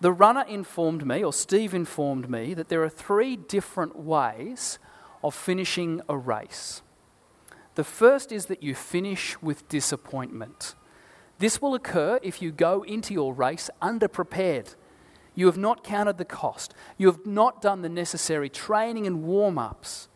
The 0.01 0.13
runner 0.13 0.45
informed 0.49 1.07
me, 1.07 1.25
or 1.25 1.33
Steve 1.33 1.75
informed 1.75 2.31
me, 2.31 2.55
that 2.55 2.69
there 2.69 2.83
are 2.83 2.89
three 2.89 3.37
different 3.37 3.97
ways 3.97 4.79
of 5.23 5.35
finishing 5.35 6.01
a 6.09 6.17
race. 6.17 6.83
The 7.75 7.85
first 7.85 8.33
is 8.33 8.47
that 8.47 8.63
you 8.63 8.75
finish 8.75 9.41
with 9.43 9.69
disappointment. 9.69 10.75
This 11.39 11.63
will 11.63 11.75
occur 11.75 12.19
if 12.23 12.43
you 12.43 12.53
go 12.53 12.83
into 12.83 13.15
your 13.15 13.33
race 13.33 13.71
underprepared. 13.81 14.75
You 15.41 15.47
have 15.47 15.57
not 15.57 15.83
counted 15.83 16.19
the 16.19 16.27
cost. 16.27 16.75
You 16.99 17.07
have 17.07 17.25
not 17.25 17.63
done 17.63 17.81
the 17.81 17.89
necessary 17.89 18.51
training 18.51 19.07
and 19.07 19.23
warm 19.23 19.57
ups. 19.57 20.11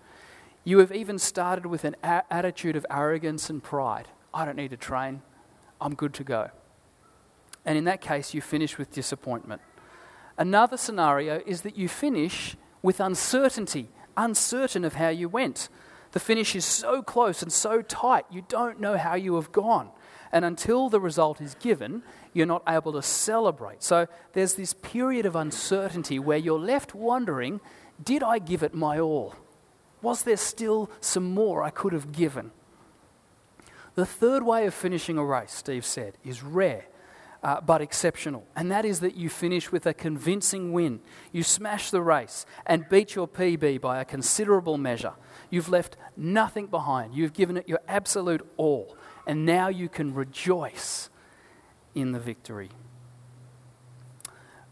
You 0.64 0.80
have 0.80 0.92
even 0.92 1.18
started 1.18 1.64
with 1.64 1.86
an 1.86 1.96
a- 2.04 2.24
attitude 2.30 2.76
of 2.76 2.84
arrogance 2.90 3.48
and 3.48 3.62
pride. 3.62 4.08
I 4.34 4.44
don't 4.44 4.56
need 4.56 4.68
to 4.72 4.76
train. 4.76 5.22
I'm 5.80 5.94
good 5.94 6.12
to 6.12 6.24
go. 6.24 6.50
And 7.64 7.78
in 7.78 7.84
that 7.84 8.02
case, 8.02 8.34
you 8.34 8.42
finish 8.42 8.76
with 8.76 8.92
disappointment. 8.92 9.62
Another 10.36 10.76
scenario 10.76 11.40
is 11.46 11.62
that 11.62 11.78
you 11.78 11.88
finish 11.88 12.54
with 12.82 13.00
uncertainty, 13.00 13.88
uncertain 14.18 14.84
of 14.84 14.96
how 14.96 15.08
you 15.08 15.30
went. 15.30 15.70
The 16.12 16.20
finish 16.20 16.54
is 16.54 16.66
so 16.66 17.02
close 17.02 17.40
and 17.40 17.50
so 17.50 17.80
tight, 17.80 18.26
you 18.30 18.44
don't 18.46 18.78
know 18.78 18.98
how 18.98 19.14
you 19.14 19.36
have 19.36 19.52
gone. 19.52 19.88
And 20.32 20.44
until 20.44 20.88
the 20.88 21.00
result 21.00 21.40
is 21.40 21.54
given, 21.54 22.02
you're 22.32 22.46
not 22.46 22.62
able 22.68 22.92
to 22.92 23.02
celebrate. 23.02 23.82
So 23.82 24.06
there's 24.32 24.54
this 24.54 24.74
period 24.74 25.26
of 25.26 25.36
uncertainty 25.36 26.18
where 26.18 26.38
you're 26.38 26.58
left 26.58 26.94
wondering 26.94 27.60
did 28.02 28.24
I 28.24 28.40
give 28.40 28.64
it 28.64 28.74
my 28.74 28.98
all? 28.98 29.36
Was 30.02 30.24
there 30.24 30.36
still 30.36 30.90
some 31.00 31.32
more 31.32 31.62
I 31.62 31.70
could 31.70 31.92
have 31.92 32.10
given? 32.10 32.50
The 33.94 34.04
third 34.04 34.42
way 34.42 34.66
of 34.66 34.74
finishing 34.74 35.16
a 35.16 35.24
race, 35.24 35.52
Steve 35.52 35.86
said, 35.86 36.18
is 36.24 36.42
rare 36.42 36.86
uh, 37.44 37.60
but 37.60 37.82
exceptional. 37.82 38.46
And 38.56 38.70
that 38.72 38.84
is 38.86 39.00
that 39.00 39.16
you 39.16 39.28
finish 39.28 39.70
with 39.70 39.86
a 39.86 39.92
convincing 39.92 40.72
win. 40.72 41.00
You 41.30 41.42
smash 41.42 41.90
the 41.90 42.00
race 42.00 42.46
and 42.64 42.88
beat 42.88 43.14
your 43.14 43.28
PB 43.28 43.82
by 43.82 44.00
a 44.00 44.04
considerable 44.04 44.78
measure. 44.78 45.12
You've 45.50 45.68
left 45.68 45.96
nothing 46.16 46.66
behind. 46.68 47.14
You've 47.14 47.34
given 47.34 47.58
it 47.58 47.68
your 47.68 47.80
absolute 47.86 48.44
all. 48.56 48.96
And 49.26 49.46
now 49.46 49.68
you 49.68 49.88
can 49.88 50.14
rejoice 50.14 51.08
in 51.94 52.12
the 52.12 52.20
victory. 52.20 52.70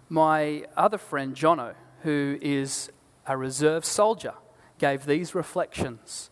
My 0.09 0.66
other 0.76 0.99
friend, 0.99 1.35
Jono, 1.35 1.75
who 2.02 2.38
is 2.42 2.90
a 3.26 3.37
reserve 3.37 3.85
soldier, 3.85 4.35
gave 4.78 5.06
these 5.06 5.35
reflections. 5.35 6.31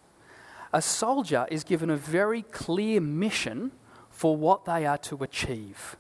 A 0.73 0.83
soldier 0.83 1.47
is 1.51 1.65
given 1.65 1.89
a 1.89 1.97
very 1.97 2.43
clear 2.43 3.01
mission 3.01 3.73
for 4.11 4.37
what 4.37 4.65
they 4.67 4.85
are 4.85 4.99
to 4.99 5.23
achieve. 5.23 5.97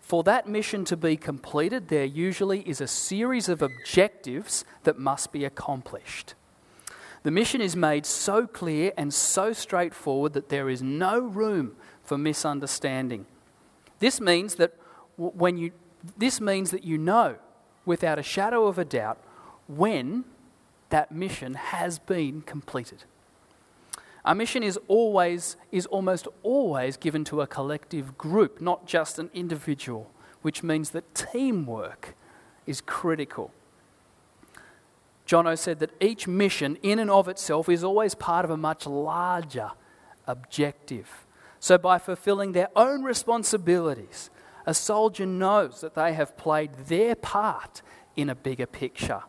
For 0.00 0.22
that 0.24 0.48
mission 0.48 0.84
to 0.86 0.96
be 0.96 1.16
completed, 1.16 1.88
there 1.88 2.04
usually 2.04 2.68
is 2.68 2.80
a 2.80 2.86
series 2.86 3.48
of 3.48 3.62
objectives 3.62 4.64
that 4.84 4.98
must 4.98 5.32
be 5.32 5.44
accomplished. 5.44 6.34
The 7.22 7.30
mission 7.30 7.60
is 7.60 7.76
made 7.76 8.06
so 8.06 8.46
clear 8.46 8.92
and 8.96 9.12
so 9.12 9.52
straightforward 9.52 10.32
that 10.32 10.48
there 10.48 10.68
is 10.68 10.82
no 10.82 11.18
room 11.18 11.76
for 12.02 12.16
misunderstanding. 12.16 13.26
This 13.98 14.20
means 14.20 14.54
that 14.54 14.74
when 15.16 15.58
you 15.58 15.72
this 16.16 16.40
means 16.40 16.70
that 16.70 16.82
you 16.82 16.96
know 16.96 17.36
without 17.84 18.18
a 18.18 18.22
shadow 18.22 18.66
of 18.66 18.78
a 18.78 18.84
doubt 18.84 19.18
when 19.68 20.24
that 20.88 21.12
mission 21.12 21.54
has 21.54 21.98
been 21.98 22.40
completed. 22.42 23.04
Our 24.24 24.34
mission 24.34 24.62
is 24.62 24.78
always, 24.86 25.56
is 25.72 25.86
almost 25.86 26.28
always 26.42 26.96
given 26.96 27.24
to 27.24 27.40
a 27.40 27.46
collective 27.46 28.18
group, 28.18 28.60
not 28.60 28.86
just 28.86 29.18
an 29.18 29.30
individual, 29.32 30.10
which 30.42 30.62
means 30.62 30.90
that 30.90 31.14
teamwork 31.14 32.14
is 32.66 32.80
critical. 32.80 33.50
Jono 35.30 35.56
said 35.56 35.78
that 35.78 35.92
each 36.00 36.26
mission, 36.26 36.76
in 36.82 36.98
and 36.98 37.08
of 37.08 37.28
itself, 37.28 37.68
is 37.68 37.84
always 37.84 38.16
part 38.16 38.44
of 38.44 38.50
a 38.50 38.56
much 38.56 38.84
larger 38.84 39.70
objective. 40.26 41.24
So, 41.60 41.78
by 41.78 41.98
fulfilling 41.98 42.50
their 42.50 42.68
own 42.74 43.04
responsibilities, 43.04 44.28
a 44.66 44.74
soldier 44.74 45.26
knows 45.26 45.82
that 45.82 45.94
they 45.94 46.14
have 46.14 46.36
played 46.36 46.74
their 46.88 47.14
part 47.14 47.80
in 48.16 48.28
a 48.28 48.34
bigger 48.34 48.66
picture. 48.66 49.22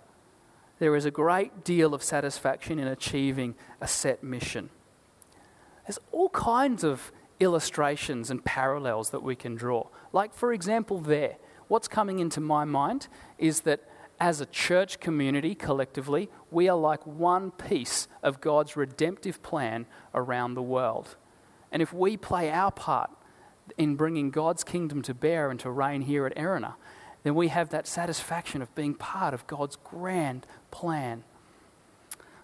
There 0.80 0.96
is 0.96 1.06
a 1.06 1.12
great 1.12 1.64
deal 1.64 1.94
of 1.94 2.02
satisfaction 2.02 2.80
in 2.80 2.88
achieving 2.88 3.54
a 3.80 3.88
set 3.88 4.24
mission. 4.24 4.72
There's 5.86 6.00
all 6.12 6.30
kinds 6.30 6.84
of 6.84 7.12
illustrations 7.40 8.32
and 8.32 8.44
parallels 8.44 9.12
that 9.12 9.22
we 9.22 9.36
can 9.36 9.54
draw. 9.54 9.86
Like, 10.14 10.34
for 10.34 10.52
example, 10.52 10.98
there, 10.98 11.36
what's 11.68 11.88
coming 11.88 12.18
into 12.18 12.42
my 12.42 12.66
mind 12.66 13.08
is 13.38 13.62
that 13.62 13.82
as 14.22 14.40
a 14.40 14.46
church 14.46 15.00
community, 15.00 15.56
collectively, 15.56 16.30
we 16.52 16.70
are 16.70 16.78
like 16.78 17.06
one 17.08 17.50
piece 17.50 18.08
of 18.22 18.40
God's 18.40 18.78
redemptive 18.78 19.42
plan 19.42 19.88
around 20.14 20.54
the 20.54 20.62
world. 20.62 21.16
And 21.72 21.82
if 21.82 21.92
we 21.92 22.18
play 22.18 22.52
our 22.52 22.72
part 22.72 23.10
in 23.80 23.96
bringing 23.96 24.30
God's 24.30 24.64
kingdom 24.64 25.02
to 25.02 25.16
bear 25.16 25.50
and 25.50 25.60
to 25.62 25.72
reign 25.72 26.02
here 26.02 26.28
at 26.28 26.38
Erina, 26.38 26.76
then 27.24 27.34
we 27.34 27.48
have 27.48 27.70
that 27.70 27.88
satisfaction 27.88 28.62
of 28.62 28.74
being 28.76 28.94
part 28.94 29.34
of 29.34 29.48
God's 29.48 29.76
grand 29.76 30.46
plan. 30.70 31.24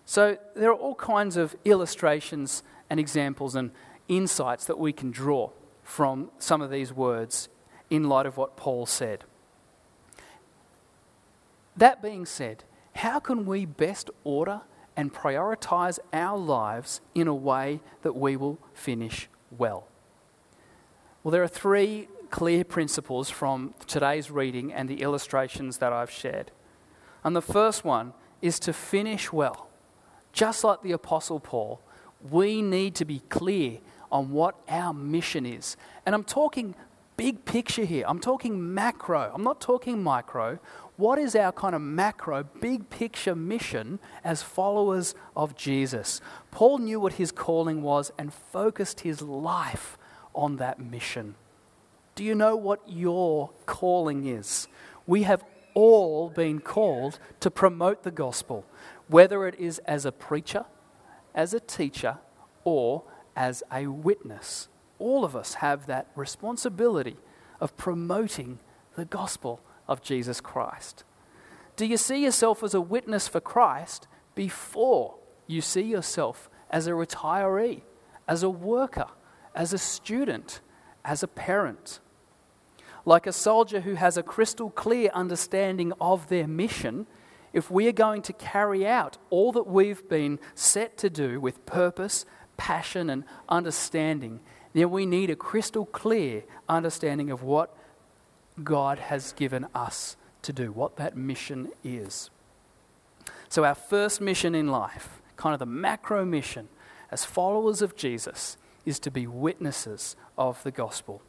So 0.03 0.39
there 0.55 0.71
are 0.71 0.75
all 0.75 0.95
kinds 0.95 1.37
of 1.37 1.55
illustrations 1.63 2.63
and 2.89 2.99
examples 2.99 3.53
and 3.53 3.69
insights 4.07 4.65
that 4.65 4.79
we 4.79 4.93
can 4.93 5.11
draw 5.11 5.51
from 5.83 6.31
some 6.39 6.63
of 6.63 6.71
these 6.71 6.91
words 6.91 7.49
in 7.91 8.09
light 8.09 8.25
of 8.25 8.35
what 8.35 8.57
Paul 8.57 8.87
said. 8.87 9.25
That 11.77 12.01
being 12.01 12.25
said, 12.25 12.63
how 12.95 13.19
can 13.19 13.45
we 13.45 13.65
best 13.65 14.09
order 14.23 14.61
and 14.95 15.13
prioritize 15.13 15.99
our 16.11 16.37
lives 16.37 17.01
in 17.13 17.27
a 17.27 17.35
way 17.35 17.81
that 18.01 18.15
we 18.15 18.35
will 18.35 18.57
finish 18.73 19.29
well? 19.55 19.87
Well, 21.23 21.31
there 21.31 21.43
are 21.43 21.47
three 21.47 22.07
clear 22.31 22.63
principles 22.63 23.29
from 23.29 23.75
today's 23.85 24.31
reading 24.31 24.73
and 24.73 24.89
the 24.89 25.01
illustrations 25.01 25.77
that 25.77 25.93
I've 25.93 26.11
shared. 26.11 26.51
And 27.23 27.35
the 27.35 27.41
first 27.41 27.85
one 27.85 28.13
is 28.41 28.59
to 28.59 28.73
finish 28.73 29.31
well. 29.31 29.69
Just 30.33 30.63
like 30.63 30.81
the 30.81 30.91
Apostle 30.91 31.39
Paul, 31.39 31.81
we 32.29 32.61
need 32.61 32.95
to 32.95 33.05
be 33.05 33.19
clear 33.29 33.79
on 34.11 34.31
what 34.31 34.55
our 34.67 34.93
mission 34.93 35.45
is. 35.45 35.77
And 36.05 36.15
I'm 36.15 36.23
talking 36.23 36.75
big 37.17 37.45
picture 37.45 37.83
here, 37.83 38.05
I'm 38.07 38.19
talking 38.19 38.73
macro, 38.73 39.31
I'm 39.33 39.43
not 39.43 39.59
talking 39.59 40.01
micro. 40.01 40.59
What 40.97 41.19
is 41.19 41.35
our 41.35 41.51
kind 41.51 41.75
of 41.75 41.81
macro, 41.81 42.43
big 42.43 42.89
picture 42.89 43.35
mission 43.35 43.99
as 44.23 44.41
followers 44.41 45.13
of 45.35 45.55
Jesus? 45.55 46.21
Paul 46.49 46.79
knew 46.79 46.99
what 46.99 47.13
his 47.13 47.31
calling 47.31 47.83
was 47.83 48.11
and 48.17 48.33
focused 48.33 49.01
his 49.01 49.21
life 49.21 49.95
on 50.33 50.55
that 50.57 50.79
mission. 50.79 51.35
Do 52.15 52.23
you 52.23 52.33
know 52.33 52.55
what 52.55 52.81
your 52.87 53.51
calling 53.67 54.25
is? 54.25 54.67
We 55.05 55.21
have 55.23 55.43
all 55.75 56.31
been 56.31 56.59
called 56.59 57.19
to 57.41 57.51
promote 57.51 58.01
the 58.01 58.09
gospel, 58.09 58.65
whether 59.07 59.47
it 59.47 59.53
is 59.59 59.77
as 59.85 60.03
a 60.03 60.11
preacher, 60.11 60.65
as 61.35 61.53
a 61.53 61.59
teacher, 61.59 62.17
or 62.63 63.03
as 63.35 63.61
a 63.71 63.85
witness. 63.85 64.67
All 64.97 65.23
of 65.23 65.35
us 65.35 65.55
have 65.55 65.85
that 65.85 66.07
responsibility 66.15 67.17
of 67.61 67.77
promoting 67.77 68.57
the 68.95 69.05
gospel 69.05 69.61
of 69.87 70.01
Jesus 70.01 70.41
Christ. 70.41 71.03
Do 71.75 71.85
you 71.85 71.97
see 71.97 72.23
yourself 72.23 72.63
as 72.63 72.73
a 72.73 72.81
witness 72.81 73.27
for 73.27 73.39
Christ 73.39 74.07
before 74.35 75.15
you 75.47 75.61
see 75.61 75.81
yourself 75.81 76.49
as 76.69 76.87
a 76.87 76.91
retiree, 76.91 77.81
as 78.27 78.43
a 78.43 78.49
worker, 78.49 79.07
as 79.55 79.73
a 79.73 79.77
student, 79.77 80.61
as 81.03 81.23
a 81.23 81.27
parent. 81.27 81.99
Like 83.05 83.25
a 83.25 83.31
soldier 83.31 83.81
who 83.81 83.95
has 83.95 84.17
a 84.17 84.23
crystal 84.23 84.69
clear 84.69 85.09
understanding 85.13 85.93
of 86.01 86.27
their 86.27 86.47
mission, 86.47 87.07
if 87.53 87.71
we 87.71 87.87
are 87.87 87.93
going 87.93 88.21
to 88.23 88.33
carry 88.33 88.85
out 88.85 89.17
all 89.29 89.53
that 89.53 89.65
we've 89.65 90.07
been 90.09 90.39
set 90.53 90.97
to 90.97 91.09
do 91.09 91.39
with 91.39 91.65
purpose, 91.65 92.25
passion, 92.57 93.09
and 93.09 93.23
understanding, 93.47 94.41
then 94.73 94.91
we 94.91 95.05
need 95.05 95.29
a 95.29 95.35
crystal 95.35 95.85
clear 95.85 96.43
understanding 96.67 97.31
of 97.31 97.41
what 97.41 97.75
God 98.63 98.99
has 98.99 99.33
given 99.33 99.67
us 99.75 100.17
to 100.41 100.53
do, 100.53 100.71
what 100.71 100.95
that 100.97 101.17
mission 101.17 101.69
is. 101.83 102.29
So, 103.49 103.63
our 103.63 103.75
first 103.75 104.21
mission 104.21 104.55
in 104.55 104.67
life, 104.67 105.21
kind 105.35 105.53
of 105.53 105.59
the 105.59 105.65
macro 105.65 106.25
mission 106.25 106.69
as 107.11 107.25
followers 107.25 107.81
of 107.81 107.95
Jesus, 107.95 108.57
is 108.85 108.99
to 108.99 109.11
be 109.11 109.27
witnesses 109.27 110.15
of 110.37 110.61
the 110.63 110.71
gospel. 110.71 111.21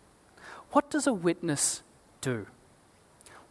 What 0.71 0.91
does 0.91 1.07
a 1.07 1.13
witness 1.13 1.83
do? 2.21 2.47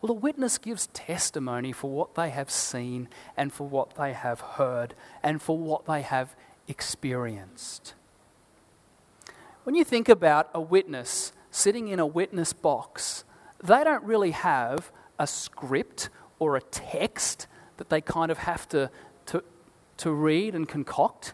Well, 0.02 0.12
a 0.12 0.16
witness 0.16 0.58
gives 0.58 0.88
testimony 0.88 1.72
for 1.72 1.90
what 1.90 2.16
they 2.16 2.30
have 2.30 2.52
seen 2.52 3.10
and 3.36 3.52
for 3.52 3.68
what 3.68 3.96
they 3.96 4.14
have 4.14 4.42
heard 4.42 4.94
and 5.24 5.42
for 5.42 5.58
what 5.58 5.86
they 5.86 6.04
have 6.04 6.36
experienced. 6.68 7.96
When 9.64 9.76
you 9.76 9.84
think 9.84 10.08
about 10.08 10.50
a 10.54 10.62
witness 10.62 11.34
sitting 11.50 11.88
in 11.88 12.00
a 12.00 12.06
witness 12.06 12.54
box, 12.54 13.24
they 13.64 13.84
don't 13.84 14.04
really 14.04 14.32
have 14.32 14.92
a 15.20 15.28
script 15.28 16.10
or 16.40 16.56
a 16.56 16.62
text 16.62 17.48
that 17.78 17.90
they 17.90 18.02
kind 18.02 18.32
of 18.32 18.40
have 18.40 18.68
to, 18.70 18.90
to, 19.28 19.44
to 19.98 20.12
read 20.12 20.56
and 20.56 20.68
concoct. 20.68 21.34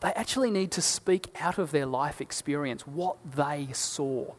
They 0.00 0.12
actually 0.12 0.50
need 0.50 0.70
to 0.72 0.82
speak 0.82 1.34
out 1.40 1.58
of 1.58 1.72
their 1.72 1.86
life 1.86 2.20
experience 2.20 2.86
what 2.86 3.16
they 3.34 3.68
saw. 3.72 4.34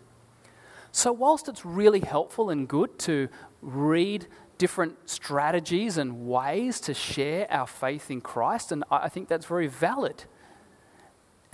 So, 0.91 1.11
whilst 1.11 1.47
it's 1.47 1.65
really 1.65 1.99
helpful 1.99 2.49
and 2.49 2.67
good 2.67 2.97
to 2.99 3.29
read 3.61 4.27
different 4.57 5.09
strategies 5.09 5.97
and 5.97 6.27
ways 6.27 6.79
to 6.81 6.93
share 6.93 7.51
our 7.51 7.67
faith 7.67 8.09
in 8.09 8.21
Christ, 8.21 8.71
and 8.71 8.83
I 8.89 9.07
think 9.09 9.27
that's 9.27 9.45
very 9.45 9.67
valid, 9.67 10.25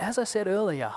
as 0.00 0.18
I 0.18 0.24
said 0.24 0.46
earlier, 0.46 0.92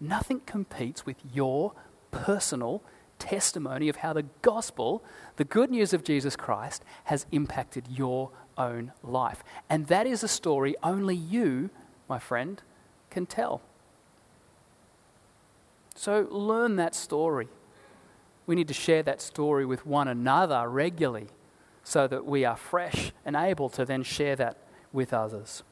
nothing 0.00 0.40
competes 0.40 1.06
with 1.06 1.16
your 1.32 1.72
personal 2.10 2.82
testimony 3.24 3.88
of 3.88 3.96
how 3.96 4.12
the 4.12 4.26
gospel, 4.42 5.02
the 5.36 5.44
good 5.44 5.70
news 5.70 5.94
of 5.94 6.04
Jesus 6.04 6.36
Christ, 6.36 6.84
has 7.04 7.26
impacted 7.32 7.88
your 7.88 8.30
own 8.58 8.92
life. 9.02 9.42
And 9.70 9.86
that 9.86 10.06
is 10.06 10.22
a 10.22 10.28
story 10.28 10.76
only 10.82 11.16
you, 11.16 11.70
my 12.06 12.18
friend, 12.18 12.60
can 13.10 13.24
tell. 13.24 13.62
So 15.94 16.28
learn 16.30 16.76
that 16.76 16.94
story. 16.94 17.48
We 18.46 18.54
need 18.54 18.68
to 18.68 18.74
share 18.74 19.02
that 19.04 19.22
story 19.22 19.64
with 19.64 19.86
one 19.86 20.06
another 20.06 20.68
regularly 20.68 21.28
so 21.82 22.06
that 22.06 22.26
we 22.26 22.44
are 22.44 22.56
fresh 22.56 23.12
and 23.24 23.36
able 23.36 23.70
to 23.70 23.86
then 23.86 24.02
share 24.02 24.36
that 24.36 24.58
with 24.92 25.14
others. 25.14 25.62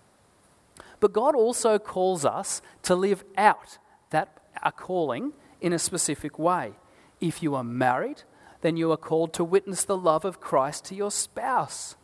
But 1.01 1.13
God 1.13 1.35
also 1.35 1.79
calls 1.79 2.25
us 2.25 2.63
to 2.85 2.95
live 2.95 3.25
out 3.37 3.79
that 4.11 4.39
our 4.63 4.73
calling 4.73 5.33
in 5.61 5.73
a 5.73 5.79
specific 5.79 6.39
way. 6.39 6.73
If 7.23 7.43
you 7.43 7.55
are 7.55 7.65
married, 7.65 8.25
then 8.63 8.77
you 8.77 8.91
are 8.91 8.97
called 8.97 9.33
to 9.35 9.45
witness 9.45 9.85
the 9.85 9.97
love 9.97 10.25
of 10.25 10.41
Christ 10.41 10.85
to 10.87 10.95
your 10.97 11.13
spouse. 11.13 11.95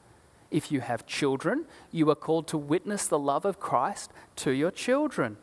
If 0.50 0.70
you 0.70 0.80
have 0.80 1.06
children, 1.06 1.66
you 1.90 2.08
are 2.08 2.14
called 2.14 2.46
to 2.48 2.56
witness 2.56 3.08
the 3.08 3.18
love 3.18 3.44
of 3.44 3.58
Christ 3.58 4.12
to 4.36 4.52
your 4.52 4.70
children. 4.70 5.36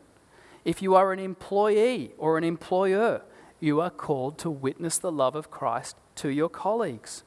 If 0.64 0.80
you 0.80 0.94
are 0.94 1.12
an 1.12 1.18
employee 1.18 2.12
or 2.16 2.38
an 2.38 2.42
employer, 2.42 3.22
you 3.60 3.80
are 3.80 3.90
called 3.90 4.38
to 4.38 4.50
witness 4.50 4.96
the 4.98 5.12
love 5.12 5.36
of 5.36 5.50
Christ 5.50 5.96
to 6.16 6.30
your 6.30 6.48
colleagues. 6.48 7.22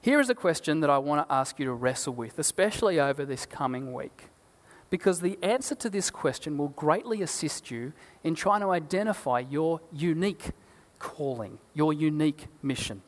Here 0.00 0.20
is 0.20 0.30
a 0.30 0.34
question 0.34 0.78
that 0.80 0.90
I 0.90 0.98
want 0.98 1.28
to 1.28 1.34
ask 1.34 1.58
you 1.58 1.64
to 1.66 1.72
wrestle 1.72 2.14
with, 2.14 2.38
especially 2.38 3.00
over 3.00 3.24
this 3.24 3.46
coming 3.46 3.92
week, 3.92 4.28
because 4.92 5.20
the 5.20 5.38
answer 5.40 5.74
to 5.74 5.88
this 5.88 6.10
question 6.10 6.58
will 6.58 6.68
greatly 6.68 7.22
assist 7.22 7.70
you 7.70 7.94
in 8.22 8.34
trying 8.34 8.60
to 8.60 8.68
identify 8.68 9.38
your 9.38 9.80
unique 9.90 10.50
calling, 10.98 11.56
your 11.72 11.94
unique 11.94 12.46
mission. 12.62 13.00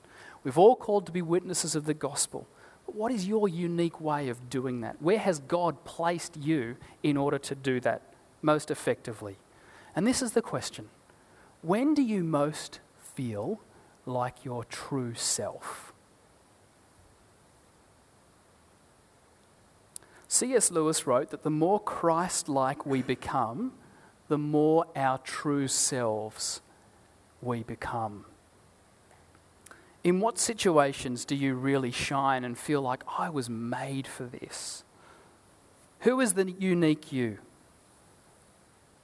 We've 0.42 0.56
all 0.56 0.76
called 0.76 1.04
to 1.04 1.12
be 1.12 1.20
witnesses 1.20 1.76
of 1.76 1.84
the 1.84 1.92
gospel. 1.92 2.48
But 2.86 2.94
what 2.94 3.12
is 3.12 3.28
your 3.28 3.48
unique 3.48 4.00
way 4.00 4.30
of 4.30 4.48
doing 4.48 4.80
that? 4.80 5.02
Where 5.02 5.18
has 5.18 5.40
God 5.40 5.84
placed 5.84 6.38
you 6.38 6.78
in 7.02 7.18
order 7.18 7.36
to 7.40 7.54
do 7.54 7.80
that 7.80 8.00
most 8.40 8.70
effectively? 8.70 9.36
And 9.94 10.06
this 10.06 10.22
is 10.22 10.32
the 10.32 10.40
question 10.40 10.88
when 11.60 11.92
do 11.92 12.00
you 12.00 12.24
most 12.24 12.80
feel 12.96 13.60
like 14.06 14.42
your 14.42 14.64
true 14.64 15.12
self? 15.12 15.93
C.S. 20.34 20.72
Lewis 20.72 21.06
wrote 21.06 21.30
that 21.30 21.44
the 21.44 21.48
more 21.50 21.78
Christ 21.78 22.48
like 22.48 22.84
we 22.84 23.02
become, 23.02 23.72
the 24.26 24.36
more 24.36 24.84
our 24.96 25.18
true 25.18 25.68
selves 25.68 26.60
we 27.40 27.62
become. 27.62 28.24
In 30.02 30.18
what 30.18 30.40
situations 30.40 31.24
do 31.24 31.36
you 31.36 31.54
really 31.54 31.92
shine 31.92 32.42
and 32.42 32.58
feel 32.58 32.82
like 32.82 33.04
I 33.16 33.30
was 33.30 33.48
made 33.48 34.08
for 34.08 34.24
this? 34.24 34.82
Who 36.00 36.18
is 36.18 36.34
the 36.34 36.50
unique 36.50 37.12
you? 37.12 37.38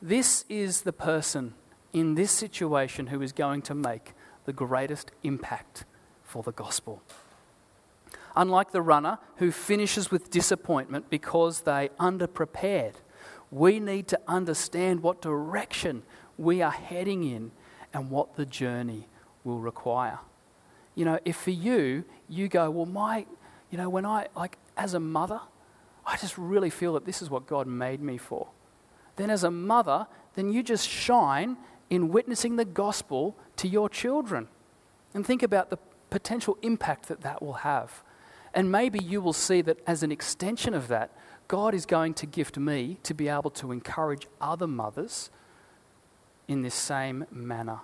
This 0.02 0.44
is 0.48 0.80
the 0.80 0.92
person 0.92 1.54
in 1.92 2.16
this 2.16 2.32
situation 2.32 3.06
who 3.06 3.22
is 3.22 3.30
going 3.30 3.62
to 3.62 3.74
make 3.76 4.14
the 4.46 4.52
greatest 4.52 5.12
impact 5.22 5.84
for 6.24 6.42
the 6.42 6.50
gospel. 6.50 7.04
Unlike 8.36 8.72
the 8.72 8.82
runner 8.82 9.18
who 9.36 9.50
finishes 9.50 10.10
with 10.10 10.30
disappointment 10.30 11.10
because 11.10 11.62
they 11.62 11.90
underprepared, 11.98 12.94
we 13.50 13.80
need 13.80 14.06
to 14.08 14.20
understand 14.28 15.02
what 15.02 15.20
direction 15.20 16.02
we 16.38 16.62
are 16.62 16.70
heading 16.70 17.24
in 17.24 17.50
and 17.92 18.10
what 18.10 18.36
the 18.36 18.46
journey 18.46 19.08
will 19.44 19.58
require. 19.58 20.18
You 20.94 21.04
know, 21.04 21.18
if 21.24 21.36
for 21.36 21.50
you, 21.50 22.04
you 22.28 22.48
go, 22.48 22.70
well, 22.70 22.86
my, 22.86 23.26
you 23.70 23.78
know, 23.78 23.88
when 23.88 24.06
I, 24.06 24.28
like, 24.36 24.56
as 24.76 24.94
a 24.94 25.00
mother, 25.00 25.40
I 26.06 26.16
just 26.16 26.38
really 26.38 26.70
feel 26.70 26.94
that 26.94 27.04
this 27.04 27.22
is 27.22 27.30
what 27.30 27.46
God 27.46 27.66
made 27.66 28.00
me 28.00 28.18
for. 28.18 28.48
Then, 29.16 29.30
as 29.30 29.44
a 29.44 29.50
mother, 29.50 30.06
then 30.34 30.52
you 30.52 30.62
just 30.62 30.88
shine 30.88 31.56
in 31.90 32.08
witnessing 32.08 32.56
the 32.56 32.64
gospel 32.64 33.36
to 33.56 33.68
your 33.68 33.88
children. 33.88 34.48
And 35.12 35.26
think 35.26 35.42
about 35.42 35.70
the 35.70 35.78
potential 36.08 36.56
impact 36.62 37.08
that 37.08 37.20
that 37.22 37.42
will 37.42 37.54
have. 37.54 38.02
And 38.54 38.70
maybe 38.70 38.98
you 38.98 39.20
will 39.20 39.32
see 39.32 39.62
that 39.62 39.78
as 39.86 40.02
an 40.02 40.10
extension 40.10 40.74
of 40.74 40.88
that, 40.88 41.10
God 41.48 41.74
is 41.74 41.86
going 41.86 42.14
to 42.14 42.26
gift 42.26 42.58
me 42.58 42.98
to 43.02 43.14
be 43.14 43.28
able 43.28 43.50
to 43.50 43.72
encourage 43.72 44.26
other 44.40 44.66
mothers 44.66 45.30
in 46.48 46.62
this 46.62 46.74
same 46.74 47.26
manner. 47.30 47.80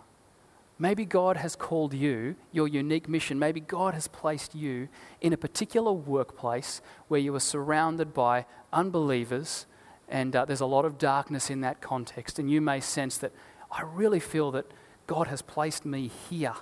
Maybe 0.79 1.05
God 1.05 1.39
has 1.39 1.57
called 1.57 1.95
you, 1.95 2.37
your 2.53 2.69
unique 2.69 3.09
mission, 3.09 3.39
maybe 3.39 3.61
God 3.61 3.95
has 3.95 4.09
placed 4.09 4.55
you 4.55 4.89
in 5.21 5.33
a 5.33 5.37
particular 5.37 5.93
workplace 5.93 6.83
where 7.09 7.21
you 7.21 7.35
are 7.35 7.41
surrounded 7.41 8.13
by 8.13 8.45
unbelievers 8.73 9.67
and 10.09 10.37
uh, 10.37 10.45
there's 10.45 10.61
a 10.61 10.67
lot 10.67 10.85
of 10.85 10.99
darkness 10.99 11.51
in 11.51 11.61
that 11.63 11.81
context. 11.81 12.39
And 12.39 12.51
you 12.51 12.61
may 12.61 12.81
sense 12.81 13.19
that 13.19 13.33
I 13.71 13.83
really 13.83 14.21
feel 14.21 14.51
that 14.53 14.67
God 15.07 15.27
has 15.27 15.43
placed 15.43 15.85
me 15.85 16.11
here. 16.31 16.55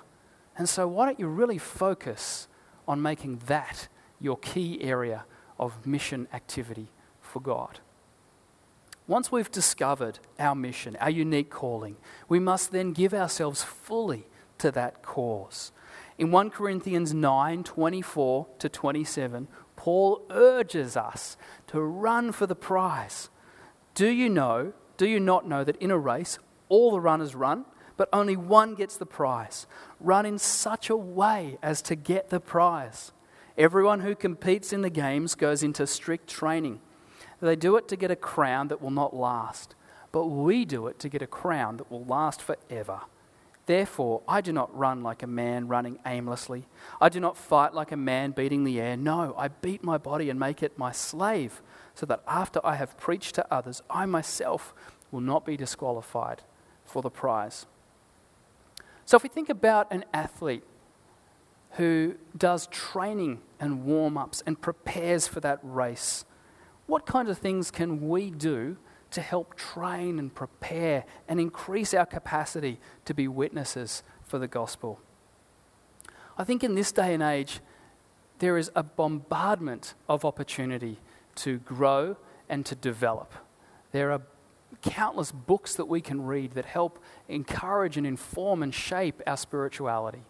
And 0.57 0.67
so, 0.67 0.87
why 0.87 1.05
don't 1.05 1.19
you 1.19 1.27
really 1.27 1.57
focus 1.57 2.47
on 2.87 3.01
making 3.01 3.41
that 3.47 3.87
your 4.25 4.37
key 4.37 4.81
area 4.81 5.23
of 5.57 5.87
mission 5.87 6.27
activity 6.33 6.87
for 7.21 7.39
God? 7.39 7.79
Once 9.07 9.31
we've 9.31 9.51
discovered 9.51 10.19
our 10.39 10.55
mission, 10.55 10.97
our 10.97 11.09
unique 11.09 11.49
calling, 11.49 11.95
we 12.27 12.39
must 12.39 12.71
then 12.71 12.91
give 12.91 13.13
ourselves 13.13 13.63
fully 13.63 14.25
to 14.57 14.71
that 14.71 15.03
cause. 15.03 15.71
In 16.17 16.31
1 16.31 16.49
Corinthians 16.49 17.13
9 17.13 17.63
24 17.63 18.47
to 18.59 18.69
27, 18.69 19.47
Paul 19.75 20.21
urges 20.31 20.97
us 20.97 21.37
to 21.67 21.79
run 21.79 22.31
for 22.31 22.47
the 22.47 22.55
prize. 22.55 23.29
Do 23.93 24.07
you 24.07 24.29
know, 24.29 24.73
do 24.97 25.07
you 25.07 25.19
not 25.19 25.47
know 25.47 25.63
that 25.63 25.77
in 25.77 25.91
a 25.91 25.97
race 25.97 26.39
all 26.67 26.91
the 26.91 26.99
runners 26.99 27.35
run, 27.35 27.65
but 27.97 28.09
only 28.11 28.35
one 28.35 28.75
gets 28.75 28.97
the 28.97 29.05
prize. 29.05 29.67
Run 29.99 30.25
in 30.25 30.37
such 30.37 30.89
a 30.89 30.97
way 30.97 31.57
as 31.61 31.81
to 31.83 31.95
get 31.95 32.29
the 32.29 32.39
prize. 32.39 33.11
Everyone 33.57 34.01
who 34.01 34.15
competes 34.15 34.73
in 34.73 34.81
the 34.81 34.89
games 34.89 35.33
goes 35.33 35.63
into 35.63 35.87
strict 35.87 36.27
training. 36.27 36.81
They 37.41 37.55
do 37.55 37.77
it 37.77 37.87
to 37.87 37.95
get 37.95 38.11
a 38.11 38.15
crown 38.15 38.67
that 38.67 38.81
will 38.81 38.91
not 38.91 39.15
last, 39.15 39.75
but 40.11 40.25
we 40.25 40.65
do 40.65 40.87
it 40.87 40.99
to 40.99 41.09
get 41.09 41.21
a 41.21 41.27
crown 41.27 41.77
that 41.77 41.89
will 41.89 42.03
last 42.03 42.41
forever. 42.41 43.01
Therefore, 43.65 44.21
I 44.27 44.41
do 44.41 44.51
not 44.51 44.75
run 44.77 45.01
like 45.01 45.23
a 45.23 45.27
man 45.27 45.67
running 45.67 45.99
aimlessly. 46.05 46.67
I 47.01 47.09
do 47.09 47.19
not 47.19 47.37
fight 47.37 47.73
like 47.73 47.91
a 47.91 47.97
man 47.97 48.31
beating 48.31 48.63
the 48.63 48.79
air. 48.79 48.95
No, 48.95 49.33
I 49.37 49.47
beat 49.47 49.83
my 49.83 49.97
body 49.97 50.29
and 50.29 50.39
make 50.39 50.61
it 50.61 50.77
my 50.77 50.91
slave, 50.91 51.61
so 51.95 52.05
that 52.05 52.21
after 52.27 52.59
I 52.63 52.75
have 52.75 52.97
preached 52.97 53.35
to 53.35 53.53
others, 53.53 53.81
I 53.89 54.05
myself 54.05 54.73
will 55.11 55.21
not 55.21 55.45
be 55.45 55.57
disqualified 55.57 56.43
for 56.83 57.01
the 57.01 57.09
prize. 57.09 57.65
So, 59.05 59.17
if 59.17 59.23
we 59.23 59.29
think 59.29 59.49
about 59.49 59.91
an 59.91 60.05
athlete 60.13 60.63
who 61.75 62.15
does 62.37 62.67
training 62.67 63.41
and 63.59 63.85
warm 63.85 64.17
ups 64.17 64.41
and 64.45 64.61
prepares 64.61 65.27
for 65.27 65.39
that 65.41 65.59
race, 65.61 66.25
what 66.87 67.05
kind 67.05 67.29
of 67.29 67.37
things 67.37 67.71
can 67.71 68.07
we 68.07 68.29
do 68.29 68.77
to 69.11 69.21
help 69.21 69.55
train 69.55 70.19
and 70.19 70.33
prepare 70.33 71.05
and 71.27 71.39
increase 71.39 71.93
our 71.93 72.05
capacity 72.05 72.79
to 73.05 73.13
be 73.13 73.27
witnesses 73.27 74.03
for 74.23 74.39
the 74.39 74.47
gospel? 74.47 74.99
I 76.37 76.43
think 76.43 76.63
in 76.63 76.75
this 76.75 76.91
day 76.91 77.13
and 77.13 77.23
age, 77.23 77.59
there 78.39 78.57
is 78.57 78.69
a 78.75 78.83
bombardment 78.83 79.93
of 80.09 80.25
opportunity 80.25 80.99
to 81.35 81.59
grow 81.59 82.17
and 82.49 82.65
to 82.65 82.75
develop. 82.75 83.33
There 83.91 84.11
are 84.11 84.21
countless 84.81 85.31
books 85.31 85.75
that 85.75 85.85
we 85.85 86.01
can 86.01 86.21
read 86.25 86.51
that 86.51 86.65
help 86.65 87.01
encourage 87.27 87.97
and 87.97 88.05
inform 88.05 88.61
and 88.61 88.73
shape 88.73 89.21
our 89.25 89.37
spirituality. 89.37 90.23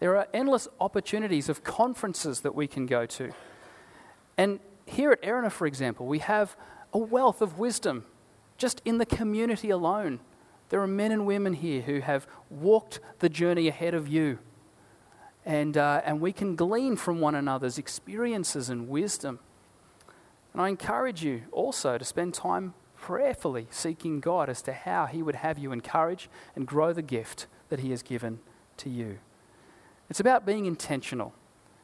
There 0.00 0.16
are 0.16 0.28
endless 0.32 0.68
opportunities 0.80 1.48
of 1.48 1.64
conferences 1.64 2.40
that 2.40 2.54
we 2.54 2.66
can 2.66 2.86
go 2.86 3.06
to. 3.06 3.32
And 4.36 4.60
here 4.86 5.10
at 5.10 5.22
Erina, 5.22 5.50
for 5.50 5.66
example, 5.66 6.06
we 6.06 6.20
have 6.20 6.56
a 6.92 6.98
wealth 6.98 7.42
of 7.42 7.58
wisdom 7.58 8.04
just 8.56 8.80
in 8.84 8.98
the 8.98 9.06
community 9.06 9.70
alone. 9.70 10.20
There 10.68 10.80
are 10.80 10.86
men 10.86 11.12
and 11.12 11.26
women 11.26 11.54
here 11.54 11.82
who 11.82 12.00
have 12.00 12.26
walked 12.50 13.00
the 13.18 13.28
journey 13.28 13.68
ahead 13.68 13.94
of 13.94 14.08
you. 14.08 14.38
And, 15.44 15.76
uh, 15.76 16.02
and 16.04 16.20
we 16.20 16.32
can 16.32 16.56
glean 16.56 16.96
from 16.96 17.20
one 17.20 17.34
another's 17.34 17.78
experiences 17.78 18.68
and 18.68 18.88
wisdom. 18.88 19.40
And 20.52 20.62
I 20.62 20.68
encourage 20.68 21.24
you 21.24 21.42
also 21.52 21.98
to 21.98 22.04
spend 22.04 22.34
time 22.34 22.74
prayerfully 22.96 23.66
seeking 23.70 24.20
God 24.20 24.48
as 24.48 24.60
to 24.62 24.72
how 24.72 25.06
He 25.06 25.22
would 25.22 25.36
have 25.36 25.58
you 25.58 25.72
encourage 25.72 26.28
and 26.54 26.66
grow 26.66 26.92
the 26.92 27.02
gift 27.02 27.46
that 27.68 27.80
He 27.80 27.90
has 27.90 28.02
given 28.02 28.40
to 28.78 28.90
you. 28.90 29.18
It's 30.10 30.20
about 30.20 30.46
being 30.46 30.66
intentional. 30.66 31.34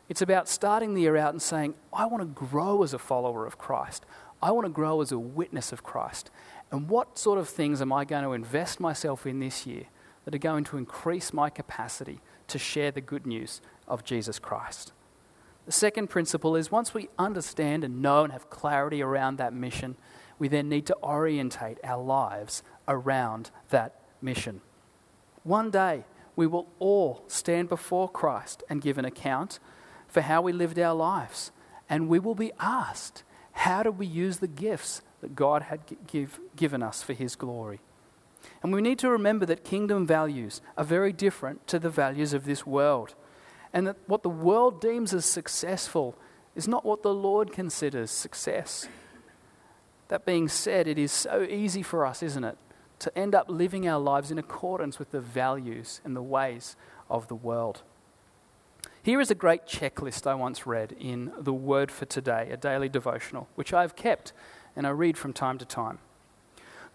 It's 0.09 0.23
about 0.23 0.49
starting 0.49 0.95
the 0.95 1.03
year 1.03 1.17
out 1.17 1.33
and 1.33 1.41
saying, 1.41 1.75
I 1.93 2.07
want 2.07 2.23
to 2.23 2.47
grow 2.47 2.83
as 2.83 2.95
a 2.95 2.99
follower 2.99 3.47
of 3.47 3.59
Christ. 3.59 4.05
I 4.43 4.51
want 4.51 4.67
to 4.67 4.73
grow 4.73 5.01
as 5.01 5.13
a 5.13 5.19
witness 5.19 5.73
of 5.73 5.83
Christ. 5.83 6.31
And 6.71 6.89
what 6.89 7.19
sort 7.19 7.39
of 7.39 7.49
things 7.49 7.81
am 7.81 7.93
I 7.93 8.05
going 8.05 8.25
to 8.25 8.33
invest 8.33 8.81
myself 8.81 9.27
in 9.27 9.41
this 9.41 9.67
year 9.67 9.85
that 10.25 10.35
are 10.35 10.39
going 10.39 10.65
to 10.65 10.77
increase 10.77 11.33
my 11.33 11.49
capacity 11.51 12.21
to 12.49 12.59
share 12.59 12.91
the 12.91 13.01
good 13.01 13.27
news 13.27 13.61
of 13.89 14.05
Jesus 14.05 14.39
Christ? 14.39 14.93
The 15.67 15.73
second 15.73 16.09
principle 16.09 16.57
is 16.57 16.71
once 16.71 16.93
we 16.93 17.09
understand 17.19 17.85
and 17.85 18.03
know 18.03 18.25
and 18.25 18.33
have 18.33 18.51
clarity 18.51 19.01
around 19.01 19.39
that 19.39 19.55
mission, 19.55 19.97
we 20.39 20.49
then 20.49 20.69
need 20.69 20.85
to 20.87 20.97
orientate 21.03 21.79
our 21.83 22.03
lives 22.03 22.63
around 22.87 23.51
that 23.71 24.01
mission. 24.21 24.61
One 25.43 25.71
day, 25.71 26.05
we 26.37 26.47
will 26.47 26.69
all 26.79 27.25
stand 27.29 27.69
before 27.69 28.09
Christ 28.09 28.63
and 28.69 28.81
give 28.81 28.99
an 28.99 29.05
account 29.05 29.59
for 30.09 30.21
how 30.21 30.43
we 30.43 30.53
lived 30.53 30.79
our 30.79 30.95
lives. 30.95 31.51
And 31.89 32.09
we 32.09 32.19
will 32.19 32.35
be 32.35 32.53
asked, 32.59 33.23
how 33.53 33.83
did 33.83 33.99
we 33.99 34.07
use 34.07 34.39
the 34.39 34.49
gifts 34.49 35.03
that 35.21 35.37
God 35.37 35.63
had 35.63 35.81
give, 36.07 36.41
given 36.57 36.83
us 36.83 37.03
for 37.03 37.13
His 37.13 37.37
glory? 37.37 37.81
And 38.63 38.73
we 38.73 38.83
need 38.83 38.99
to 38.99 39.11
remember 39.11 39.47
that 39.47 39.65
kingdom 39.65 40.07
values 40.07 40.61
are 40.77 40.85
very 40.85 41.13
different 41.13 41.67
to 41.69 41.79
the 41.79 41.91
values 41.91 42.33
of 42.33 42.45
this 42.45 42.67
world. 42.67 43.15
And 43.73 43.87
that 43.87 43.97
what 44.07 44.23
the 44.23 44.29
world 44.29 44.81
deems 44.81 45.13
as 45.13 45.25
successful 45.25 46.17
is 46.55 46.69
not 46.69 46.85
what 46.85 47.03
the 47.03 47.15
Lord 47.15 47.53
considers 47.53 48.11
success. 48.11 48.89
That 50.09 50.25
being 50.25 50.49
said, 50.49 50.87
it 50.87 50.99
is 50.99 51.13
so 51.13 51.43
easy 51.43 51.83
for 51.83 52.07
us, 52.07 52.23
isn't 52.23 52.45
it, 52.45 52.59
to 53.01 53.17
end 53.19 53.35
up 53.35 53.47
living 53.49 53.89
our 53.89 54.01
lives 54.01 54.31
in 54.31 54.39
accordance 54.39 54.99
with 54.99 55.11
the 55.11 55.21
values 55.21 56.01
and 56.05 56.15
the 56.15 56.23
ways 56.23 56.77
of 57.11 57.29
the 57.29 57.35
world. 57.35 57.83
Here 59.03 59.21
is 59.21 59.31
a 59.31 59.35
great 59.35 59.67
checklist 59.67 60.27
I 60.27 60.35
once 60.35 60.67
read 60.67 60.93
in 60.99 61.33
The 61.39 61.53
Word 61.53 61.91
for 61.91 62.07
Today, 62.07 62.49
a 62.51 62.57
daily 62.57 62.89
devotional, 62.89 63.49
which 63.55 63.75
I've 63.75 63.97
kept 63.97 64.33
and 64.75 64.87
I 64.87 64.91
read 64.91 65.19
from 65.19 65.33
time 65.33 65.59
to 65.59 65.65
time. 65.65 65.99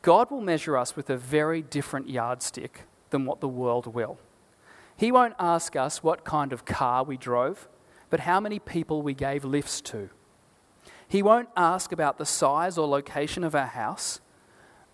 God 0.01 0.31
will 0.31 0.41
measure 0.41 0.77
us 0.77 0.95
with 0.95 1.09
a 1.09 1.17
very 1.17 1.61
different 1.61 2.09
yardstick 2.09 2.85
than 3.09 3.25
what 3.25 3.41
the 3.41 3.47
world 3.47 3.93
will. 3.93 4.17
He 4.95 5.11
won't 5.11 5.35
ask 5.39 5.75
us 5.75 6.03
what 6.03 6.25
kind 6.25 6.51
of 6.51 6.65
car 6.65 7.03
we 7.03 7.15
drove, 7.15 7.67
but 8.09 8.21
how 8.21 8.39
many 8.39 8.59
people 8.59 9.01
we 9.01 9.13
gave 9.13 9.45
lifts 9.45 9.81
to. 9.81 10.09
He 11.07 11.21
won't 11.21 11.49
ask 11.55 11.91
about 11.91 12.17
the 12.17 12.25
size 12.25 12.77
or 12.77 12.87
location 12.87 13.43
of 13.43 13.55
our 13.55 13.67
house, 13.67 14.19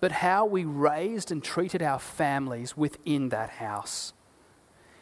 but 0.06 0.12
how 0.12 0.46
we 0.46 0.64
raised 0.64 1.32
and 1.32 1.44
treated 1.44 1.82
our 1.82 1.98
families 1.98 2.78
within 2.78 3.30
that 3.30 3.50
house. 3.50 4.14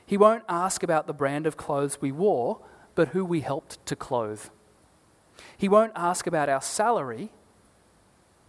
He 0.05 0.15
won't 0.15 0.45
ask 0.47 0.81
about 0.81 1.07
the 1.07 1.13
brand 1.13 1.45
of 1.45 1.57
clothes 1.57 1.97
we 1.99 2.13
wore, 2.13 2.61
but 2.95 3.09
who 3.09 3.25
we 3.25 3.41
helped 3.41 3.85
to 3.85 3.97
clothe. 3.97 4.45
He 5.57 5.67
won't 5.67 5.91
ask 5.93 6.25
about 6.25 6.47
our 6.47 6.61
salary, 6.61 7.31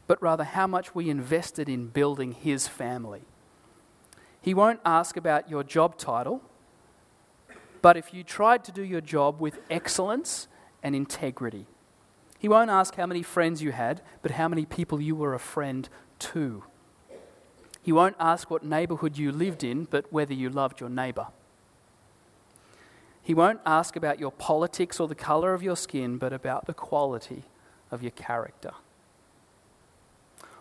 but 0.07 0.23
rather 0.23 0.45
how 0.45 0.69
much 0.69 0.95
we 0.95 1.11
invested 1.11 1.69
in 1.69 1.89
building 1.89 2.31
his 2.31 2.69
family. 2.69 3.23
He 4.41 4.55
won't 4.55 4.79
ask 4.85 5.17
about 5.17 5.51
your 5.51 5.65
job 5.65 5.99
title, 5.99 6.41
but 7.83 7.97
if 7.97 8.15
you 8.15 8.23
tried 8.23 8.63
to 8.63 8.71
do 8.71 8.83
your 8.83 9.01
job 9.01 9.41
with 9.41 9.59
excellence 9.69 10.47
and 10.85 10.95
integrity. 10.95 11.67
He 12.39 12.49
won't 12.49 12.71
ask 12.71 12.95
how 12.95 13.07
many 13.07 13.25
friends 13.25 13.61
you 13.61 13.73
had, 13.73 14.03
but 14.23 14.33
how 14.33 14.47
many 14.47 14.67
people 14.67 15.01
you 15.01 15.17
were 15.17 15.35
a 15.35 15.41
friend 15.41 15.89
to. 16.33 16.65
He 17.83 17.93
won't 17.93 18.17
ask 18.19 18.51
what 18.51 18.65
neighborhood 18.65 19.19
you 19.19 19.31
lived 19.31 19.63
in, 19.63 19.85
but 19.85 20.11
whether 20.13 20.33
you 20.33 20.49
loved 20.49 20.81
your 20.81 20.89
neighbor. 20.89 21.27
He 23.23 23.35
won't 23.35 23.61
ask 23.65 23.97
about 23.97 24.19
your 24.19 24.33
politics 24.33 25.01
or 25.01 25.09
the 25.09 25.15
color 25.15 25.55
of 25.55 25.63
your 25.63 25.77
skin, 25.77 26.19
but 26.19 26.33
about 26.33 26.67
the 26.67 26.75
quality 26.75 27.45
of 27.91 28.03
your 28.03 28.11
character. 28.11 28.73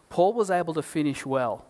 Paul 0.09 0.33
was 0.33 0.51
able 0.51 0.73
to 0.73 0.81
finish 0.81 1.25
well 1.25 1.65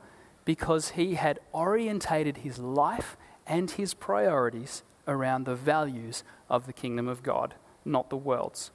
because 0.46 0.90
he 0.90 1.16
had 1.16 1.40
orientated 1.52 2.38
his 2.38 2.60
life 2.60 3.16
and 3.48 3.72
his 3.72 3.94
priorities 3.94 4.84
around 5.08 5.46
the 5.46 5.56
values 5.56 6.24
of 6.50 6.66
the 6.66 6.74
kingdom 6.74 7.08
of 7.08 7.24
God, 7.24 7.56
not 7.86 8.10
the 8.10 8.18
world's. 8.18 8.72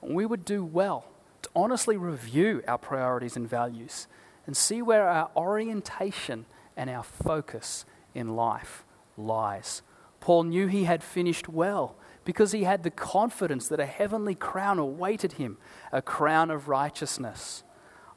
We 0.00 0.26
would 0.26 0.44
do 0.44 0.64
well 0.64 1.04
to 1.42 1.50
honestly 1.54 1.96
review 1.96 2.62
our 2.66 2.78
priorities 2.78 3.36
and 3.36 3.48
values 3.48 4.06
and 4.46 4.56
see 4.56 4.82
where 4.82 5.08
our 5.08 5.30
orientation 5.36 6.46
and 6.76 6.90
our 6.90 7.02
focus 7.02 7.84
in 8.14 8.36
life 8.36 8.84
lies. 9.16 9.82
Paul 10.20 10.44
knew 10.44 10.66
he 10.66 10.84
had 10.84 11.02
finished 11.02 11.48
well 11.48 11.96
because 12.24 12.52
he 12.52 12.64
had 12.64 12.82
the 12.82 12.90
confidence 12.90 13.68
that 13.68 13.80
a 13.80 13.86
heavenly 13.86 14.34
crown 14.34 14.78
awaited 14.78 15.32
him, 15.32 15.58
a 15.90 16.00
crown 16.00 16.50
of 16.50 16.68
righteousness, 16.68 17.64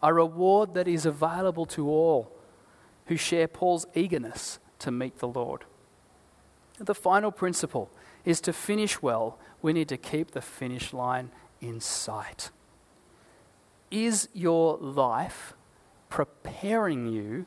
a 0.04 0.14
reward 0.14 0.74
that 0.76 0.88
is 0.88 1.06
available 1.06 1.66
to 1.66 1.90
all 1.90 2.32
who 3.08 3.18
share 3.18 3.48
Paul's 3.48 3.86
eagerness 3.96 4.60
to 4.80 4.92
meet 4.92 5.18
the 5.18 5.28
Lord. 5.28 5.66
The 6.78 6.96
final 6.96 7.32
principle 7.32 7.90
is 8.24 8.42
to 8.42 8.54
finish 8.54 9.02
well, 9.02 9.40
we 9.62 9.74
need 9.74 9.90
to 9.90 9.98
keep 9.98 10.32
the 10.32 10.42
finish 10.42 10.94
line 10.94 11.32
in 11.62 11.80
sight. 11.80 12.52
Is 13.90 14.30
your 14.34 14.78
life 14.78 15.54
preparing 16.16 17.08
you 17.08 17.46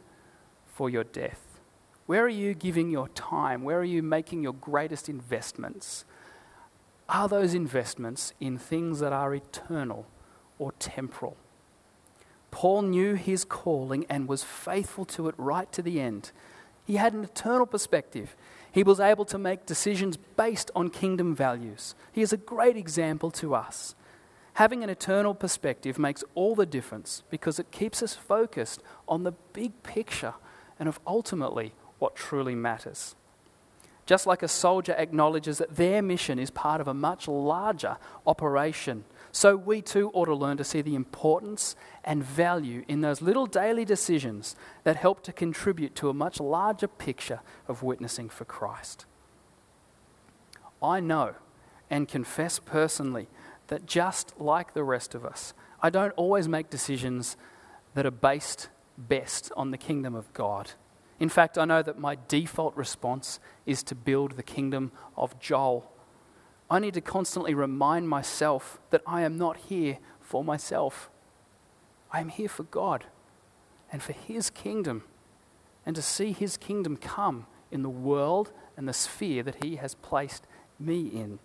for 0.66 0.90
your 0.90 1.04
death? 1.04 1.58
Where 2.04 2.22
are 2.22 2.28
you 2.28 2.52
giving 2.52 2.90
your 2.90 3.08
time? 3.08 3.62
Where 3.62 3.78
are 3.78 3.92
you 3.96 4.02
making 4.02 4.42
your 4.42 4.52
greatest 4.52 5.08
investments? 5.08 6.04
Are 7.08 7.28
those 7.28 7.54
investments 7.54 8.34
in 8.40 8.58
things 8.58 9.00
that 9.00 9.10
are 9.10 9.34
eternal 9.34 10.04
or 10.58 10.72
temporal? 10.72 11.38
Paul 12.50 12.82
knew 12.82 13.14
his 13.14 13.42
calling 13.42 14.04
and 14.10 14.28
was 14.28 14.44
faithful 14.44 15.06
to 15.06 15.28
it 15.28 15.34
right 15.38 15.72
to 15.72 15.80
the 15.80 15.98
end. 15.98 16.30
He 16.84 16.96
had 16.96 17.14
an 17.14 17.24
eternal 17.24 17.64
perspective. 17.64 18.36
He 18.70 18.82
was 18.82 19.00
able 19.00 19.24
to 19.24 19.38
make 19.38 19.64
decisions 19.64 20.18
based 20.36 20.70
on 20.74 20.90
kingdom 20.90 21.34
values. 21.34 21.94
He 22.12 22.20
is 22.20 22.34
a 22.34 22.36
great 22.36 22.76
example 22.76 23.30
to 23.30 23.54
us. 23.54 23.94
Having 24.58 24.82
an 24.82 24.90
eternal 24.90 25.36
perspective 25.36 26.00
makes 26.00 26.24
all 26.34 26.56
the 26.56 26.66
difference 26.66 27.22
because 27.30 27.60
it 27.60 27.70
keeps 27.70 28.02
us 28.02 28.14
focused 28.14 28.82
on 29.06 29.22
the 29.22 29.30
big 29.52 29.84
picture 29.84 30.34
and 30.80 30.88
of 30.88 30.98
ultimately 31.06 31.74
what 32.00 32.16
truly 32.16 32.56
matters. 32.56 33.14
Just 34.04 34.26
like 34.26 34.42
a 34.42 34.48
soldier 34.48 34.96
acknowledges 34.98 35.58
that 35.58 35.76
their 35.76 36.02
mission 36.02 36.40
is 36.40 36.50
part 36.50 36.80
of 36.80 36.88
a 36.88 36.92
much 36.92 37.28
larger 37.28 37.98
operation, 38.26 39.04
so 39.30 39.54
we 39.54 39.80
too 39.80 40.10
ought 40.12 40.24
to 40.24 40.34
learn 40.34 40.56
to 40.56 40.64
see 40.64 40.82
the 40.82 40.96
importance 40.96 41.76
and 42.02 42.24
value 42.24 42.84
in 42.88 43.00
those 43.00 43.22
little 43.22 43.46
daily 43.46 43.84
decisions 43.84 44.56
that 44.82 44.96
help 44.96 45.22
to 45.22 45.32
contribute 45.32 45.94
to 45.94 46.08
a 46.08 46.14
much 46.14 46.40
larger 46.40 46.88
picture 46.88 47.42
of 47.68 47.84
witnessing 47.84 48.28
for 48.28 48.44
Christ. 48.44 49.06
I 50.82 50.98
know 50.98 51.36
and 51.90 52.08
confess 52.08 52.58
personally 52.58 53.28
that 53.68 53.86
just 53.86 54.34
like 54.38 54.74
the 54.74 54.84
rest 54.84 55.14
of 55.14 55.24
us, 55.24 55.54
I 55.80 55.90
don't 55.90 56.12
always 56.16 56.48
make 56.48 56.70
decisions 56.70 57.36
that 57.94 58.04
are 58.04 58.10
based 58.10 58.68
best 58.96 59.52
on 59.56 59.70
the 59.70 59.78
kingdom 59.78 60.14
of 60.14 60.32
God. 60.32 60.72
In 61.20 61.28
fact, 61.28 61.58
I 61.58 61.64
know 61.64 61.82
that 61.82 61.98
my 61.98 62.18
default 62.28 62.76
response 62.76 63.40
is 63.66 63.82
to 63.84 63.94
build 63.94 64.32
the 64.32 64.42
kingdom 64.42 64.92
of 65.16 65.38
Joel. 65.40 65.90
I 66.70 66.78
need 66.78 66.94
to 66.94 67.00
constantly 67.00 67.54
remind 67.54 68.08
myself 68.08 68.78
that 68.90 69.02
I 69.06 69.22
am 69.22 69.36
not 69.36 69.56
here 69.56 69.98
for 70.20 70.44
myself. 70.44 71.10
I 72.12 72.20
am 72.20 72.28
here 72.28 72.48
for 72.48 72.64
God 72.64 73.06
and 73.90 74.02
for 74.02 74.12
His 74.12 74.50
kingdom 74.50 75.04
and 75.86 75.96
to 75.96 76.02
see 76.02 76.32
His 76.32 76.56
kingdom 76.56 76.96
come 76.96 77.46
in 77.70 77.82
the 77.82 77.88
world 77.88 78.52
and 78.76 78.88
the 78.88 78.92
sphere 78.92 79.42
that 79.42 79.64
He 79.64 79.76
has 79.76 79.94
placed 79.94 80.46
me 80.78 81.06
in. 81.08 81.38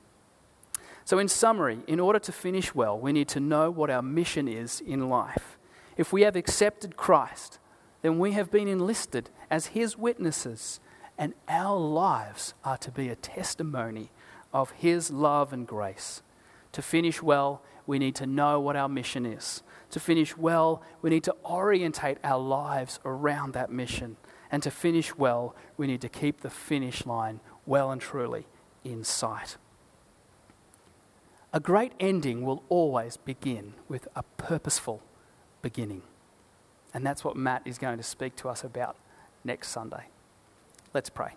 So, 1.06 1.20
in 1.20 1.28
summary, 1.28 1.80
in 1.86 2.00
order 2.00 2.20
to 2.20 2.32
finish 2.32 2.74
well, 2.74 2.98
we 2.98 3.12
need 3.12 3.28
to 3.30 3.40
know 3.40 3.70
what 3.70 3.90
our 3.90 4.02
mission 4.02 4.48
is 4.48 4.82
in 4.82 5.10
life. 5.10 5.58
If 5.98 6.14
we 6.14 6.22
have 6.22 6.36
accepted 6.36 6.96
Christ, 6.96 7.60
then 8.02 8.20
we 8.20 8.32
have 8.34 8.50
been 8.50 8.68
enlisted 8.68 9.30
as 9.52 9.68
His 9.68 9.98
witnesses, 9.98 10.80
and 11.18 11.34
our 11.48 11.78
lives 11.78 12.54
are 12.64 12.78
to 12.78 12.92
be 12.92 13.10
a 13.10 13.16
testimony 13.16 14.12
of 14.54 14.72
His 14.72 15.12
love 15.12 15.52
and 15.52 15.68
grace. 15.68 16.22
To 16.72 16.82
finish 16.82 17.22
well, 17.22 17.62
we 17.86 18.00
need 18.00 18.16
to 18.16 18.26
know 18.26 18.60
what 18.60 18.76
our 18.76 18.90
mission 18.90 19.26
is. 19.26 19.62
To 19.92 20.00
finish 20.00 20.38
well, 20.38 20.82
we 21.02 21.10
need 21.10 21.24
to 21.26 21.36
orientate 21.44 22.18
our 22.24 22.40
lives 22.40 23.00
around 23.04 23.54
that 23.54 23.72
mission. 23.72 24.18
And 24.50 24.64
to 24.64 24.72
finish 24.72 25.16
well, 25.16 25.56
we 25.78 25.86
need 25.86 26.02
to 26.02 26.10
keep 26.10 26.42
the 26.42 26.50
finish 26.50 27.06
line 27.06 27.42
well 27.66 27.92
and 27.92 28.02
truly 28.02 28.48
in 28.84 29.04
sight. 29.04 29.58
A 31.56 31.60
great 31.60 31.92
ending 32.00 32.42
will 32.42 32.64
always 32.68 33.16
begin 33.16 33.76
with 33.88 34.08
a 34.16 34.24
purposeful 34.24 35.04
beginning. 35.62 36.02
And 36.96 37.06
that's 37.06 37.24
what 37.24 37.36
Matt 37.36 37.62
is 37.66 37.78
going 37.78 37.98
to 37.98 38.04
speak 38.04 38.36
to 38.38 38.50
us 38.50 38.64
about 38.64 38.96
next 39.44 39.70
Sunday. 39.70 40.06
Let's 40.96 41.12
pray. 41.12 41.34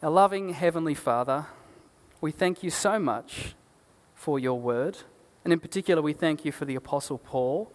Our 0.00 0.10
loving 0.10 0.50
Heavenly 0.50 0.94
Father, 0.94 1.46
we 2.20 2.30
thank 2.30 2.62
you 2.62 2.70
so 2.70 3.00
much 3.00 3.56
for 4.14 4.38
your 4.38 4.60
word. 4.60 4.98
And 5.44 5.52
in 5.52 5.58
particular, 5.58 6.02
we 6.02 6.12
thank 6.12 6.44
you 6.44 6.52
for 6.52 6.66
the 6.66 6.76
Apostle 6.76 7.18
Paul. 7.18 7.72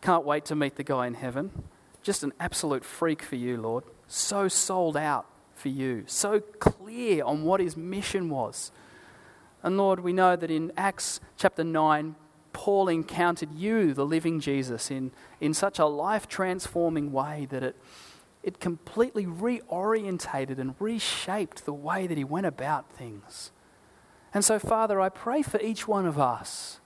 Can't 0.00 0.24
wait 0.24 0.44
to 0.46 0.54
meet 0.54 0.76
the 0.76 0.84
guy 0.84 1.08
in 1.08 1.14
heaven. 1.14 1.64
Just 2.02 2.22
an 2.22 2.32
absolute 2.38 2.84
freak 2.84 3.22
for 3.22 3.34
you, 3.34 3.56
Lord. 3.56 3.82
So 4.06 4.46
sold 4.46 4.96
out 4.96 5.26
for 5.56 5.68
you, 5.68 6.04
so 6.06 6.40
clear 6.40 7.24
on 7.24 7.42
what 7.42 7.60
his 7.60 7.76
mission 7.76 8.28
was. 8.28 8.70
And 9.62 9.76
Lord, 9.76 10.00
we 10.00 10.12
know 10.12 10.36
that 10.36 10.50
in 10.50 10.72
Acts 10.76 11.20
chapter 11.36 11.64
9, 11.64 12.14
Paul 12.52 12.88
encountered 12.88 13.52
you, 13.54 13.92
the 13.92 14.06
living 14.06 14.38
Jesus, 14.40 14.90
in, 14.90 15.10
in 15.40 15.54
such 15.54 15.78
a 15.78 15.86
life 15.86 16.28
transforming 16.28 17.12
way 17.12 17.46
that 17.50 17.62
it, 17.62 17.76
it 18.42 18.60
completely 18.60 19.26
reorientated 19.26 20.58
and 20.58 20.74
reshaped 20.78 21.64
the 21.64 21.72
way 21.72 22.06
that 22.06 22.16
he 22.16 22.24
went 22.24 22.46
about 22.46 22.90
things. 22.92 23.50
And 24.32 24.44
so, 24.44 24.58
Father, 24.58 25.00
I 25.00 25.08
pray 25.08 25.42
for 25.42 25.60
each 25.60 25.88
one 25.88 26.06
of 26.06 26.18
us 26.18 26.80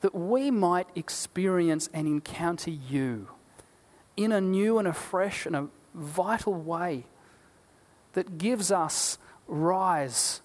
that 0.00 0.14
we 0.14 0.50
might 0.50 0.88
experience 0.94 1.88
and 1.94 2.06
encounter 2.06 2.70
you 2.70 3.28
in 4.16 4.32
a 4.32 4.40
new 4.40 4.78
and 4.78 4.86
a 4.86 4.92
fresh 4.92 5.46
and 5.46 5.56
a 5.56 5.68
vital 5.94 6.54
way 6.54 7.06
that 8.14 8.38
gives 8.38 8.72
us 8.72 9.18
rise 9.46 10.40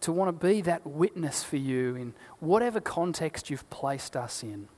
to 0.00 0.12
want 0.12 0.28
to 0.28 0.46
be 0.46 0.60
that 0.60 0.86
witness 0.86 1.42
for 1.42 1.56
you 1.56 1.96
in 1.96 2.12
whatever 2.38 2.78
context 2.78 3.48
you've 3.48 3.68
placed 3.70 4.14
us 4.14 4.42
in. 4.42 4.68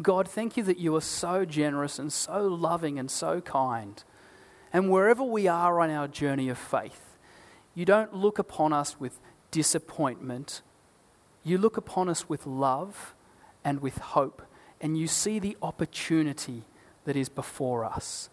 God, 0.00 0.26
thank 0.26 0.56
you 0.56 0.62
that 0.62 0.78
you 0.78 0.96
are 0.96 1.02
so 1.02 1.44
generous 1.44 1.98
and 1.98 2.10
so 2.10 2.46
loving 2.46 2.98
and 2.98 3.10
so 3.10 3.42
kind. 3.42 4.02
And 4.72 4.90
wherever 4.90 5.22
we 5.22 5.46
are 5.48 5.80
on 5.80 5.90
our 5.90 6.08
journey 6.08 6.48
of 6.48 6.56
faith, 6.56 7.18
you 7.74 7.84
don't 7.84 8.14
look 8.14 8.38
upon 8.38 8.72
us 8.72 8.98
with 8.98 9.20
disappointment. 9.50 10.62
You 11.44 11.58
look 11.58 11.76
upon 11.76 12.08
us 12.08 12.28
with 12.28 12.46
love 12.46 13.14
and 13.64 13.80
with 13.80 13.98
hope, 13.98 14.42
and 14.80 14.96
you 14.96 15.06
see 15.06 15.38
the 15.38 15.58
opportunity 15.60 16.64
that 17.04 17.16
is 17.16 17.28
before 17.28 17.84
us. 17.84 18.30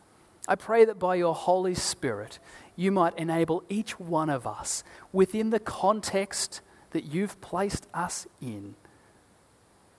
I 0.47 0.55
pray 0.55 0.85
that 0.85 0.99
by 0.99 1.15
your 1.15 1.35
Holy 1.35 1.75
Spirit, 1.75 2.39
you 2.75 2.91
might 2.91 3.17
enable 3.17 3.63
each 3.69 3.99
one 3.99 4.29
of 4.29 4.47
us 4.47 4.83
within 5.11 5.49
the 5.49 5.59
context 5.59 6.61
that 6.91 7.05
you've 7.05 7.39
placed 7.41 7.87
us 7.93 8.27
in 8.41 8.75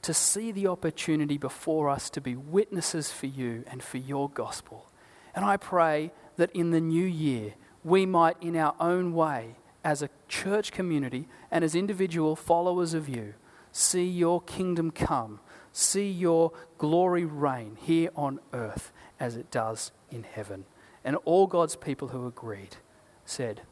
to 0.03 0.15
see 0.15 0.53
the 0.53 0.67
opportunity 0.67 1.37
before 1.37 1.91
us 1.91 2.09
to 2.11 2.21
be 2.21 2.35
witnesses 2.35 3.11
for 3.11 3.27
you 3.27 3.65
and 3.67 3.83
for 3.83 3.99
your 3.99 4.31
gospel. 4.31 4.91
And 5.35 5.45
I 5.45 5.57
pray 5.57 6.13
that 6.37 6.51
in 6.53 6.71
the 6.71 6.81
new 6.81 7.05
year, 7.05 7.55
we 7.85 8.07
might, 8.07 8.37
in 8.41 8.57
our 8.57 8.75
own 8.81 9.13
way, 9.13 9.57
as 9.85 10.03
a 10.03 10.11
church 10.29 10.73
community 10.73 11.29
and 11.51 11.65
as 11.65 11.75
individual 11.75 12.37
followers 12.37 12.95
of 12.95 13.09
you, 13.09 13.35
see 13.73 14.07
your 14.07 14.41
kingdom 14.43 14.91
come, 14.91 15.41
see 15.79 16.11
your 16.11 16.53
glory 16.77 17.25
reign 17.25 17.77
here 17.81 18.11
on 18.17 18.41
earth 18.53 18.93
as 19.21 19.37
it 19.37 19.51
does 19.51 19.93
in 20.11 20.25
heaven. 20.25 20.65
And 21.05 21.17
all 21.25 21.47
God's 21.47 21.77
people 21.77 22.09
who 22.09 22.27
agreed 22.27 22.77
said, 23.25 23.63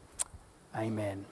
Amen. 0.75 1.25